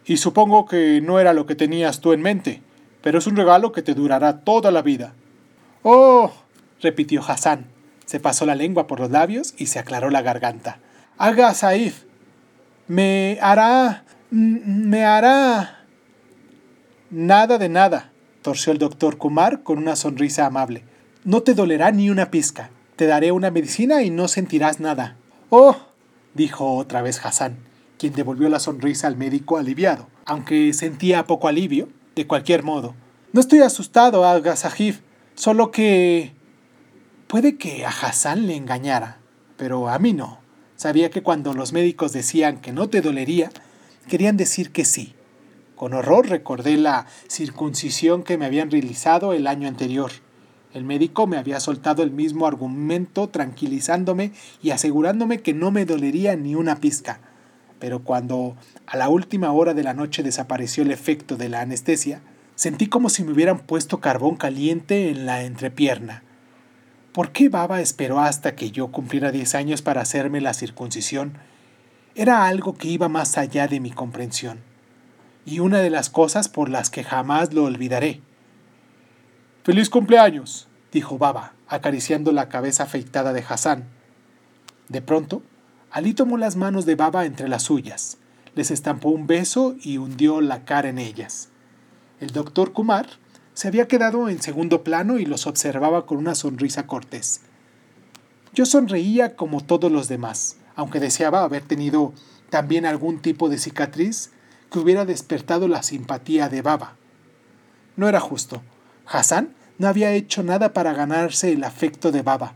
Y 0.05 0.19
supongo 0.19 0.67
que 0.67 1.01
no 1.01 1.21
era 1.21 1.33
lo 1.33 1.47
que 1.47 1.55
tenías 1.55 2.01
tú 2.01 2.13
en 2.13 2.23
mente, 2.23 2.63
pero 3.03 3.19
es 3.19 3.27
un 3.27 3.37
regalo 3.37 3.73
que 3.73 3.83
te 3.83 3.95
durará 3.95 4.41
toda 4.41 4.71
la 4.71 4.83
vida. 4.83 5.15
¡Oh! 5.83 6.33
repitió 6.81 7.23
Hassan. 7.27 7.67
Se 8.05 8.21
pasó 8.21 8.47
la 8.47 8.55
lengua 8.55 8.87
por 8.87 9.01
los 9.01 9.11
labios 9.11 9.55
y 9.59 9.67
se 9.67 9.79
aclaró 9.79 10.11
la 10.11 10.23
garganta. 10.23 10.79
Haga 11.19 11.53
Saif. 11.55 12.05
Me 12.87 13.39
hará. 13.41 14.05
me 14.31 15.05
hará. 15.05 15.85
Nada 17.11 17.59
de 17.59 17.69
nada, 17.69 18.11
torció 18.43 18.73
el 18.73 18.79
doctor 18.79 19.17
Kumar 19.17 19.63
con 19.63 19.79
una 19.79 19.97
sonrisa 19.97 20.47
amable. 20.47 20.85
No 21.25 21.43
te 21.43 21.55
dolerá 21.55 21.91
ni 21.91 22.11
una 22.11 22.31
pizca. 22.31 22.71
Te 22.97 23.07
daré 23.07 23.33
una 23.33 23.51
medicina 23.51 24.03
y 24.03 24.11
no 24.11 24.29
sentirás 24.29 24.81
nada. 24.81 25.17
Oh, 25.51 25.77
dijo 26.35 26.77
otra 26.77 27.01
vez 27.01 27.25
Hassan, 27.25 27.57
quien 27.97 28.13
devolvió 28.13 28.51
la 28.51 28.61
sonrisa 28.61 29.07
al 29.07 29.17
médico 29.17 29.57
aliviado, 29.57 30.07
aunque 30.27 30.75
sentía 30.75 31.27
poco 31.27 31.49
alivio, 31.49 31.89
de 32.15 32.27
cualquier 32.27 32.63
modo. 32.63 32.95
No 33.33 33.41
estoy 33.41 33.61
asustado, 33.61 34.25
Aga 34.27 34.57
Sahib, 34.57 35.01
solo 35.35 35.71
que... 35.71 36.33
Puede 37.29 37.57
que 37.57 37.87
a 37.87 37.91
Hassan 37.91 38.47
le 38.47 38.57
engañara, 38.57 39.19
pero 39.57 39.89
a 39.89 39.99
mí 39.99 40.13
no. 40.13 40.39
Sabía 40.77 41.11
que 41.11 41.23
cuando 41.23 41.55
los 41.55 41.73
médicos 41.73 42.13
decían 42.13 42.61
que 42.61 42.73
no 42.73 42.89
te 42.89 43.01
dolería, 43.01 43.51
querían 44.09 44.37
decir 44.37 44.71
que 44.71 44.85
sí. 44.85 45.15
Con 45.77 45.95
horror 45.95 46.29
recordé 46.29 46.77
la 46.77 47.07
circuncisión 47.29 48.23
que 48.23 48.37
me 48.37 48.47
habían 48.47 48.71
realizado 48.71 49.33
el 49.33 49.47
año 49.47 49.67
anterior. 49.69 50.11
El 50.79 50.85
médico 50.85 51.27
me 51.27 51.39
había 51.39 51.59
soltado 51.59 52.05
el 52.05 52.13
mismo 52.13 52.47
argumento 52.47 53.29
tranquilizándome 53.29 54.31
y 54.63 54.71
asegurándome 54.71 55.41
que 55.41 55.53
no 55.53 55.73
me 55.73 55.85
dolería 55.85 56.37
ni 56.37 56.55
una 56.55 56.77
pizca. 56.77 57.19
Pero 57.81 58.05
cuando 58.05 58.55
a 58.87 58.97
la 58.97 59.09
última 59.09 59.51
hora 59.51 59.75
de 59.75 59.83
la 59.83 59.93
noche 59.93 60.23
desapareció 60.23 60.85
el 60.85 60.93
efecto 60.93 61.37
de 61.37 61.49
la 61.49 61.63
anestesia, 61.63 62.21
sentí 62.55 62.87
como 62.87 63.09
si 63.11 63.25
me 63.25 63.33
hubieran 63.33 63.59
puesto 63.59 63.99
carbón 63.99 64.37
caliente 64.37 65.11
en 65.11 65.27
la 65.27 65.43
entrepierna. 65.43 66.23
¿Por 67.11 67.33
qué 67.33 67.49
Baba 67.49 67.81
esperó 67.81 68.21
hasta 68.21 68.55
que 68.55 68.71
yo 68.71 68.93
cumpliera 68.93 69.33
diez 69.33 69.57
años 69.57 69.83
para 69.83 70.03
hacerme 70.03 70.41
la 70.41 70.55
circuncisión? 70.55 71.39
Era 72.15 72.47
algo 72.47 72.77
que 72.77 72.87
iba 72.87 73.09
más 73.09 73.37
allá 73.37 73.67
de 73.67 73.81
mi 73.81 73.91
comprensión, 73.91 74.61
y 75.45 75.59
una 75.59 75.81
de 75.81 75.91
las 75.91 76.09
cosas 76.09 76.49
por 76.49 76.69
las 76.69 76.89
que 76.89 77.03
jamás 77.03 77.53
lo 77.53 77.65
olvidaré. 77.65 78.21
Feliz 79.65 79.91
cumpleaños, 79.91 80.68
dijo 80.93 81.19
Baba, 81.19 81.53
acariciando 81.69 82.33
la 82.33 82.49
cabeza 82.49 82.85
afeitada 82.85 83.33
de 83.33 83.45
Hassan. 83.47 83.85
De 84.89 85.03
pronto, 85.03 85.43
Ali 85.91 86.15
tomó 86.15 86.37
las 86.37 86.57
manos 86.57 86.87
de 86.87 86.95
Baba 86.95 87.25
entre 87.25 87.49
las 87.49 87.63
suyas, 87.63 88.19
les 88.55 88.71
estampó 88.71 89.11
un 89.11 89.27
beso 89.27 89.77
y 89.83 89.99
hundió 89.99 90.41
la 90.41 90.65
cara 90.65 90.89
en 90.89 90.99
ellas. 90.99 91.49
El 92.21 92.31
doctor 92.31 92.73
Kumar 92.73 93.07
se 93.55 93.69
había 93.69 93.89
quedado 93.89 94.29
en 94.29 94.41
segundo 94.43 94.85
plano 94.85 95.19
y 95.19 95.27
los 95.27 95.47
observaba 95.47 96.07
con 96.07 96.19
una 96.19 96.35
sonrisa 96.35 96.87
cortés. 96.87 97.41
Yo 98.55 98.67
sonreía 98.67 99.37
como 99.37 99.63
todos 99.63 99.91
los 99.91 100.09
demás, 100.09 100.57
aunque 100.75 101.01
deseaba 101.01 101.43
haber 101.43 101.63
tenido 101.63 102.13
también 102.51 102.87
algún 102.87 103.21
tipo 103.21 103.49
de 103.49 103.59
cicatriz 103.59 104.31
que 104.71 104.79
hubiera 104.79 105.05
despertado 105.05 105.69
la 105.69 105.83
simpatía 105.83 106.49
de 106.49 106.63
Baba. 106.63 106.95
No 107.97 108.09
era 108.09 108.21
justo. 108.21 108.63
Hassan 109.07 109.55
no 109.79 109.89
había 109.89 110.13
hecho 110.13 110.43
nada 110.43 110.73
para 110.73 110.93
ganarse 110.93 111.53
el 111.53 111.65
afecto 111.65 112.13
de 112.13 112.23
Baba. 112.23 112.55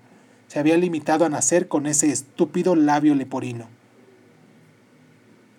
Se 0.48 0.58
había 0.58 0.76
limitado 0.76 1.24
a 1.24 1.28
nacer 1.28 1.68
con 1.68 1.86
ese 1.86 2.10
estúpido 2.10 2.76
labio 2.76 3.14
leporino. 3.14 3.68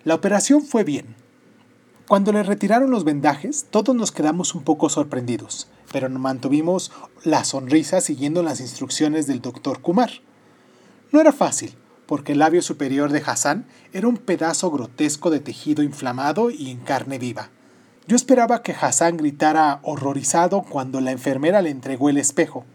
La 0.04 0.14
operación 0.14 0.62
fue 0.62 0.84
bien. 0.84 1.16
Cuando 2.06 2.32
le 2.32 2.42
retiraron 2.42 2.90
los 2.90 3.04
vendajes, 3.04 3.66
todos 3.70 3.96
nos 3.96 4.12
quedamos 4.12 4.54
un 4.54 4.62
poco 4.62 4.90
sorprendidos, 4.90 5.68
pero 5.90 6.10
mantuvimos 6.10 6.92
la 7.24 7.44
sonrisa 7.44 8.02
siguiendo 8.02 8.42
las 8.42 8.60
instrucciones 8.60 9.26
del 9.26 9.40
doctor 9.40 9.80
Kumar. 9.80 10.10
No 11.10 11.20
era 11.20 11.32
fácil, 11.32 11.74
porque 12.06 12.32
el 12.32 12.40
labio 12.40 12.60
superior 12.60 13.10
de 13.10 13.22
Hassan 13.24 13.64
era 13.94 14.06
un 14.06 14.18
pedazo 14.18 14.70
grotesco 14.70 15.30
de 15.30 15.40
tejido 15.40 15.82
inflamado 15.82 16.50
y 16.50 16.70
en 16.70 16.80
carne 16.80 17.18
viva. 17.18 17.48
Yo 18.06 18.16
esperaba 18.16 18.62
que 18.62 18.72
Hassan 18.78 19.16
gritara 19.16 19.80
horrorizado 19.82 20.62
cuando 20.62 21.00
la 21.00 21.10
enfermera 21.10 21.62
le 21.62 21.70
entregó 21.70 22.10
el 22.10 22.18
espejo. 22.18 22.66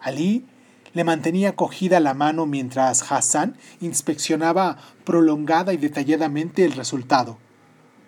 Ali 0.00 0.46
le 0.94 1.04
mantenía 1.04 1.54
cogida 1.56 2.00
la 2.00 2.14
mano 2.14 2.46
mientras 2.46 3.12
Hassan 3.12 3.58
inspeccionaba 3.82 4.78
prolongada 5.04 5.74
y 5.74 5.76
detalladamente 5.76 6.64
el 6.64 6.72
resultado. 6.72 7.36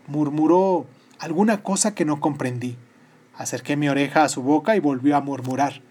Murmuró 0.07 0.87
alguna 1.19 1.63
cosa 1.63 1.95
que 1.95 2.07
no 2.07 2.21
comprendí. 2.21 2.79
Acerqué 3.37 3.77
mi 3.77 3.91
oreja 3.91 4.25
a 4.25 4.31
su 4.31 4.43
boca 4.43 4.75
y 4.75 4.81
volvió 4.81 5.17
a 5.17 5.21
murmurar. 5.21 5.83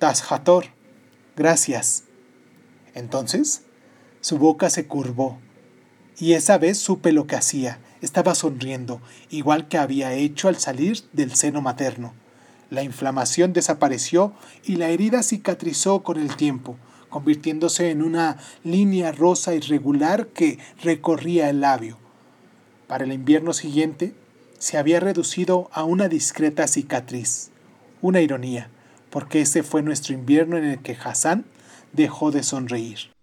Tashator, 0.00 0.66
gracias. 1.36 2.02
Entonces, 2.94 3.62
su 4.20 4.38
boca 4.38 4.70
se 4.70 4.88
curvó, 4.88 5.38
y 6.18 6.32
esa 6.32 6.58
vez 6.58 6.78
supe 6.78 7.12
lo 7.12 7.28
que 7.28 7.36
hacía 7.36 7.78
estaba 8.00 8.34
sonriendo, 8.34 9.00
igual 9.30 9.68
que 9.68 9.78
había 9.78 10.12
hecho 10.12 10.48
al 10.48 10.56
salir 10.56 11.02
del 11.12 11.34
seno 11.34 11.60
materno. 11.60 12.14
La 12.70 12.82
inflamación 12.82 13.52
desapareció 13.52 14.32
y 14.64 14.76
la 14.76 14.88
herida 14.88 15.22
cicatrizó 15.22 16.02
con 16.02 16.18
el 16.18 16.36
tiempo, 16.36 16.76
convirtiéndose 17.08 17.90
en 17.90 18.02
una 18.02 18.38
línea 18.64 19.12
rosa 19.12 19.54
irregular 19.54 20.28
que 20.28 20.58
recorría 20.82 21.48
el 21.48 21.60
labio. 21.60 21.98
Para 22.86 23.04
el 23.04 23.12
invierno 23.12 23.52
siguiente, 23.52 24.14
se 24.58 24.76
había 24.76 25.00
reducido 25.00 25.70
a 25.72 25.84
una 25.84 26.08
discreta 26.08 26.66
cicatriz. 26.66 27.50
Una 28.02 28.20
ironía, 28.20 28.70
porque 29.10 29.40
ese 29.40 29.62
fue 29.62 29.82
nuestro 29.82 30.14
invierno 30.14 30.56
en 30.56 30.64
el 30.64 30.78
que 30.80 30.96
Hassan 31.02 31.44
dejó 31.92 32.30
de 32.30 32.42
sonreír. 32.42 33.17